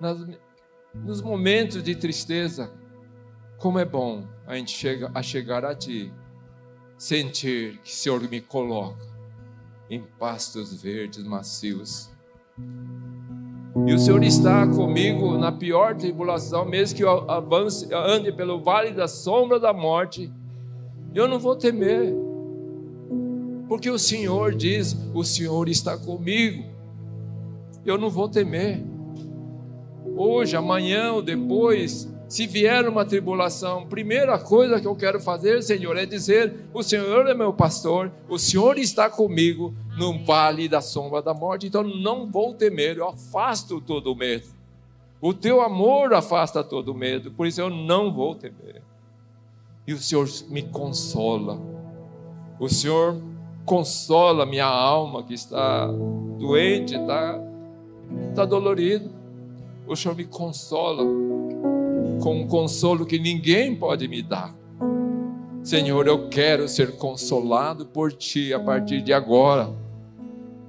nas, 0.00 0.18
nos 0.92 1.22
momentos 1.22 1.82
de 1.82 1.94
tristeza, 1.94 2.72
como 3.56 3.78
é 3.78 3.84
bom 3.84 4.26
a 4.46 4.56
gente 4.56 4.72
chega, 4.72 5.10
a 5.14 5.22
chegar 5.22 5.64
a 5.64 5.74
Ti 5.76 6.12
sentir 6.98 7.78
que 7.84 7.90
o 7.90 7.94
Senhor 7.94 8.20
me 8.28 8.40
coloca 8.40 9.06
em 9.88 10.02
pastos 10.18 10.82
verdes 10.82 11.24
macios. 11.24 12.10
E 13.86 13.94
o 13.94 13.98
Senhor 13.98 14.22
está 14.24 14.66
comigo 14.66 15.38
na 15.38 15.52
pior 15.52 15.96
tribulação, 15.96 16.64
mesmo 16.64 16.96
que 16.96 17.04
eu 17.04 17.30
avance, 17.30 17.88
ande 17.94 18.32
pelo 18.32 18.60
vale 18.60 18.90
da 18.90 19.06
sombra 19.06 19.60
da 19.60 19.72
morte, 19.72 20.30
eu 21.14 21.28
não 21.28 21.38
vou 21.38 21.54
temer. 21.54 22.12
Porque 23.80 23.88
o 23.88 23.98
Senhor 23.98 24.54
diz: 24.54 24.94
O 25.14 25.24
Senhor 25.24 25.66
está 25.66 25.96
comigo. 25.96 26.66
Eu 27.82 27.96
não 27.96 28.10
vou 28.10 28.28
temer. 28.28 28.84
Hoje, 30.14 30.54
amanhã 30.54 31.12
ou 31.12 31.22
depois, 31.22 32.06
se 32.28 32.46
vier 32.46 32.86
uma 32.86 33.06
tribulação, 33.06 33.86
primeira 33.86 34.38
coisa 34.38 34.78
que 34.82 34.86
eu 34.86 34.94
quero 34.94 35.18
fazer, 35.18 35.62
Senhor, 35.62 35.96
é 35.96 36.04
dizer: 36.04 36.68
O 36.74 36.82
Senhor 36.82 37.26
é 37.26 37.32
meu 37.32 37.54
pastor, 37.54 38.12
o 38.28 38.38
Senhor 38.38 38.76
está 38.76 39.08
comigo 39.08 39.74
no 39.96 40.22
vale 40.26 40.68
da 40.68 40.82
sombra 40.82 41.22
da 41.22 41.32
morte, 41.32 41.68
então 41.68 41.82
não 41.82 42.30
vou 42.30 42.52
temer, 42.52 42.98
eu 42.98 43.08
afasto 43.08 43.80
todo 43.80 44.12
o 44.12 44.14
medo. 44.14 44.48
O 45.22 45.32
teu 45.32 45.62
amor 45.62 46.12
afasta 46.12 46.62
todo 46.62 46.92
o 46.92 46.94
medo, 46.94 47.30
por 47.30 47.46
isso 47.46 47.62
eu 47.62 47.70
não 47.70 48.12
vou 48.12 48.34
temer. 48.34 48.82
E 49.86 49.94
o 49.94 49.98
Senhor 49.98 50.28
me 50.50 50.64
consola. 50.64 51.58
O 52.58 52.68
Senhor 52.68 53.29
consola 53.64 54.46
minha 54.46 54.66
alma 54.66 55.22
que 55.22 55.34
está 55.34 55.86
doente, 56.38 56.94
está, 56.94 57.40
está 58.28 58.44
dolorido. 58.44 59.10
O 59.86 59.96
Senhor 59.96 60.14
me 60.14 60.24
consola 60.24 61.02
com 62.20 62.40
um 62.40 62.46
consolo 62.46 63.06
que 63.06 63.18
ninguém 63.18 63.74
pode 63.74 64.06
me 64.08 64.22
dar. 64.22 64.54
Senhor, 65.62 66.06
eu 66.06 66.28
quero 66.28 66.68
ser 66.68 66.96
consolado 66.96 67.84
por 67.86 68.12
Ti 68.12 68.54
a 68.54 68.60
partir 68.60 69.02
de 69.02 69.12
agora. 69.12 69.70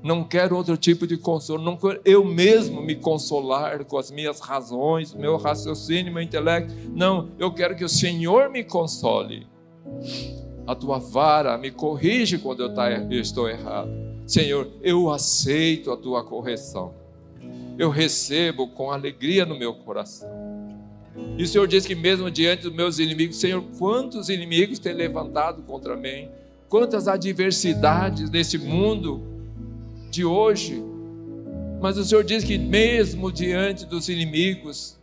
Não 0.03 0.23
quero 0.23 0.55
outro 0.55 0.75
tipo 0.75 1.05
de 1.05 1.15
consolo, 1.15 1.63
não 1.63 1.77
quero 1.77 2.01
eu 2.03 2.25
mesmo 2.25 2.81
me 2.81 2.95
consolar 2.95 3.85
com 3.85 3.97
as 3.97 4.09
minhas 4.09 4.39
razões, 4.39 5.13
meu 5.13 5.37
raciocínio, 5.37 6.11
meu 6.11 6.23
intelecto. 6.23 6.73
Não, 6.93 7.29
eu 7.37 7.53
quero 7.53 7.75
que 7.75 7.85
o 7.85 7.89
Senhor 7.89 8.49
me 8.49 8.63
console. 8.63 9.47
A 10.71 10.75
tua 10.75 10.99
vara 10.99 11.57
me 11.57 11.69
corrige 11.69 12.37
quando 12.37 12.63
eu, 12.63 12.73
tá, 12.73 12.89
eu 12.89 13.19
estou 13.19 13.49
errado. 13.49 13.91
Senhor, 14.25 14.69
eu 14.81 15.11
aceito 15.11 15.91
a 15.91 15.97
tua 15.97 16.23
correção. 16.23 16.93
Eu 17.77 17.89
recebo 17.89 18.69
com 18.69 18.89
alegria 18.89 19.45
no 19.45 19.59
meu 19.59 19.73
coração. 19.73 20.29
E 21.37 21.43
o 21.43 21.47
Senhor 21.47 21.67
diz 21.67 21.85
que 21.85 21.93
mesmo 21.93 22.31
diante 22.31 22.63
dos 22.63 22.73
meus 22.73 22.99
inimigos, 22.99 23.35
Senhor, 23.35 23.61
quantos 23.77 24.29
inimigos 24.29 24.79
tem 24.79 24.93
levantado 24.93 25.61
contra 25.63 25.97
mim? 25.97 26.29
Quantas 26.69 27.05
adversidades 27.05 28.29
nesse 28.29 28.57
mundo 28.57 29.21
de 30.09 30.23
hoje? 30.23 30.81
Mas 31.81 31.97
o 31.97 32.05
Senhor 32.05 32.23
diz 32.23 32.45
que 32.45 32.57
mesmo 32.57 33.29
diante 33.29 33.85
dos 33.85 34.07
inimigos, 34.07 34.97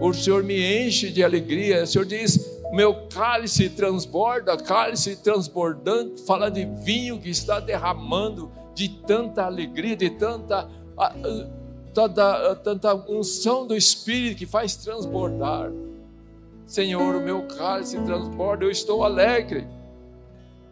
o 0.00 0.10
Senhor 0.14 0.42
me 0.42 0.86
enche 0.86 1.10
de 1.10 1.22
alegria. 1.22 1.82
O 1.82 1.86
Senhor 1.86 2.06
diz: 2.06 2.51
meu 2.72 3.06
cálice 3.08 3.68
transborda, 3.68 4.56
cálice 4.56 5.16
transbordando, 5.16 6.18
fala 6.26 6.50
de 6.50 6.64
vinho 6.64 7.20
que 7.20 7.28
está 7.28 7.60
derramando 7.60 8.50
de 8.74 8.88
tanta 8.88 9.44
alegria, 9.44 9.94
de 9.94 10.10
tanta 10.10 10.68
tanta, 11.92 12.56
tanta 12.56 12.94
unção 13.10 13.66
do 13.66 13.76
Espírito 13.76 14.38
que 14.38 14.46
faz 14.46 14.76
transbordar. 14.76 15.70
Senhor, 16.66 17.14
o 17.14 17.20
meu 17.20 17.46
cálice 17.46 18.00
transborda, 18.00 18.64
eu 18.64 18.70
estou 18.70 19.04
alegre. 19.04 19.66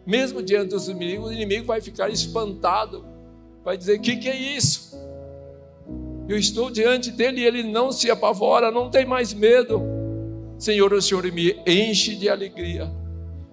Mesmo 0.05 0.41
diante 0.41 0.69
dos 0.69 0.87
inimigos, 0.87 1.29
o 1.29 1.33
inimigo 1.33 1.65
vai 1.65 1.79
ficar 1.79 2.09
espantado, 2.09 3.05
vai 3.63 3.77
dizer: 3.77 3.99
O 3.99 4.01
que, 4.01 4.17
que 4.17 4.29
é 4.29 4.35
isso? 4.35 4.99
Eu 6.27 6.37
estou 6.37 6.71
diante 6.71 7.11
dele 7.11 7.41
e 7.41 7.45
ele 7.45 7.63
não 7.63 7.91
se 7.91 8.09
apavora, 8.09 8.71
não 8.71 8.89
tem 8.89 9.05
mais 9.05 9.33
medo. 9.33 10.00
Senhor, 10.61 10.93
o 10.93 11.01
Senhor 11.01 11.23
me 11.31 11.59
enche 11.65 12.15
de 12.15 12.29
alegria. 12.29 12.87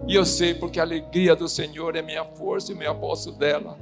E 0.07 0.15
eu 0.15 0.27
sei 0.27 0.53
porque 0.53 0.79
a 0.79 0.83
alegria 0.83 1.35
do 1.35 1.49
Senhor 1.49 1.97
é 1.97 2.03
minha 2.03 2.23
força 2.23 2.71
e 2.71 2.75
me 2.75 2.85
aposto 2.85 3.33
dela. 3.33 3.79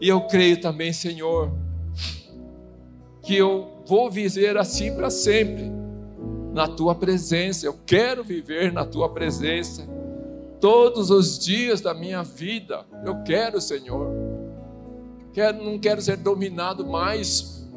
E 0.00 0.08
eu 0.08 0.22
creio 0.22 0.58
também, 0.58 0.90
Senhor, 0.90 1.52
que 3.20 3.36
eu 3.36 3.82
vou 3.84 4.10
viver 4.10 4.56
assim 4.56 4.96
para 4.96 5.10
sempre, 5.10 5.70
na 6.54 6.66
tua 6.66 6.94
presença. 6.94 7.66
Eu 7.66 7.76
quero 7.84 8.24
viver 8.24 8.72
na 8.72 8.86
tua 8.86 9.10
presença 9.10 9.86
todos 10.58 11.10
os 11.10 11.38
dias 11.38 11.82
da 11.82 11.92
minha 11.92 12.22
vida. 12.22 12.86
Eu 13.04 13.22
quero, 13.22 13.60
Senhor. 13.60 14.08
Quero, 15.30 15.62
não 15.62 15.78
quero 15.78 16.00
ser 16.00 16.16
dominado 16.16 16.86
mais 16.86 17.68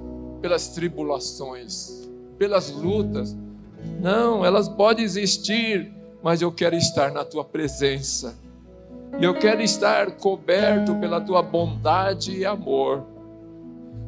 pelas 0.42 0.70
tribulações, 0.70 2.10
pelas 2.38 2.72
lutas. 2.72 3.36
Não, 4.00 4.46
elas 4.46 4.70
podem 4.70 5.04
existir, 5.04 5.92
mas 6.22 6.42
eu 6.42 6.52
quero 6.52 6.76
estar 6.76 7.12
na 7.12 7.24
tua 7.24 7.44
presença. 7.44 8.36
E 9.20 9.24
eu 9.24 9.34
quero 9.34 9.62
estar 9.62 10.12
coberto 10.12 10.96
pela 10.96 11.20
tua 11.20 11.42
bondade 11.42 12.36
e 12.38 12.46
amor. 12.46 13.04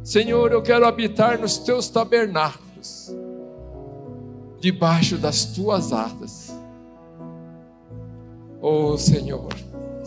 Senhor, 0.03 0.51
eu 0.51 0.61
quero 0.61 0.85
habitar 0.85 1.39
nos 1.39 1.57
teus 1.57 1.87
tabernáculos, 1.89 3.15
debaixo 4.59 5.17
das 5.17 5.45
tuas 5.45 5.93
asas. 5.93 6.55
Oh 8.61 8.97
Senhor, 8.97 9.49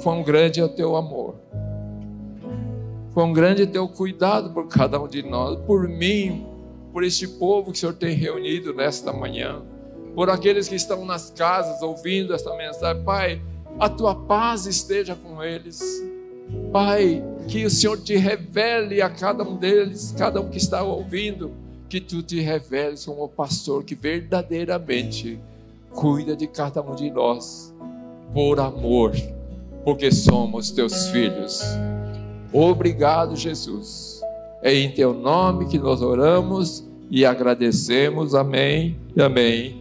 quão 0.02 0.22
grande 0.22 0.60
é 0.60 0.64
o 0.64 0.68
teu 0.68 0.96
amor, 0.96 1.34
quão 3.12 3.32
grande 3.32 3.62
é 3.62 3.64
o 3.64 3.70
teu 3.70 3.88
cuidado 3.88 4.50
por 4.50 4.68
cada 4.68 5.00
um 5.00 5.08
de 5.08 5.22
nós, 5.22 5.58
por 5.60 5.88
mim, 5.88 6.46
por 6.94 7.02
este 7.02 7.26
povo 7.26 7.72
que 7.72 7.78
o 7.78 7.80
Senhor 7.80 7.94
tem 7.96 8.14
reunido 8.14 8.72
nesta 8.72 9.12
manhã, 9.12 9.60
por 10.14 10.30
aqueles 10.30 10.68
que 10.68 10.76
estão 10.76 11.04
nas 11.04 11.28
casas 11.28 11.82
ouvindo 11.82 12.32
esta 12.32 12.54
mensagem. 12.56 13.02
Pai, 13.02 13.42
a 13.80 13.88
tua 13.88 14.14
paz 14.14 14.64
esteja 14.64 15.16
com 15.16 15.42
eles. 15.42 15.82
Pai, 16.72 17.20
que 17.48 17.64
o 17.64 17.70
Senhor 17.70 18.00
te 18.00 18.14
revele 18.14 19.02
a 19.02 19.10
cada 19.10 19.42
um 19.42 19.56
deles, 19.56 20.14
cada 20.16 20.40
um 20.40 20.48
que 20.48 20.58
está 20.58 20.84
ouvindo, 20.84 21.50
que 21.88 22.00
tu 22.00 22.22
te 22.22 22.40
reveles 22.40 23.04
como 23.04 23.24
o 23.24 23.28
pastor 23.28 23.82
que 23.82 23.96
verdadeiramente 23.96 25.40
cuida 25.90 26.36
de 26.36 26.46
cada 26.46 26.80
um 26.80 26.94
de 26.94 27.10
nós, 27.10 27.74
por 28.32 28.60
amor, 28.60 29.10
porque 29.84 30.12
somos 30.12 30.70
teus 30.70 31.08
filhos. 31.08 31.60
Obrigado, 32.52 33.34
Jesus. 33.34 34.13
É 34.64 34.74
em 34.74 34.90
teu 34.90 35.12
nome 35.12 35.66
que 35.66 35.78
nós 35.78 36.00
oramos 36.00 36.88
e 37.10 37.22
agradecemos. 37.26 38.34
Amém 38.34 38.96
e 39.14 39.20
amém. 39.20 39.78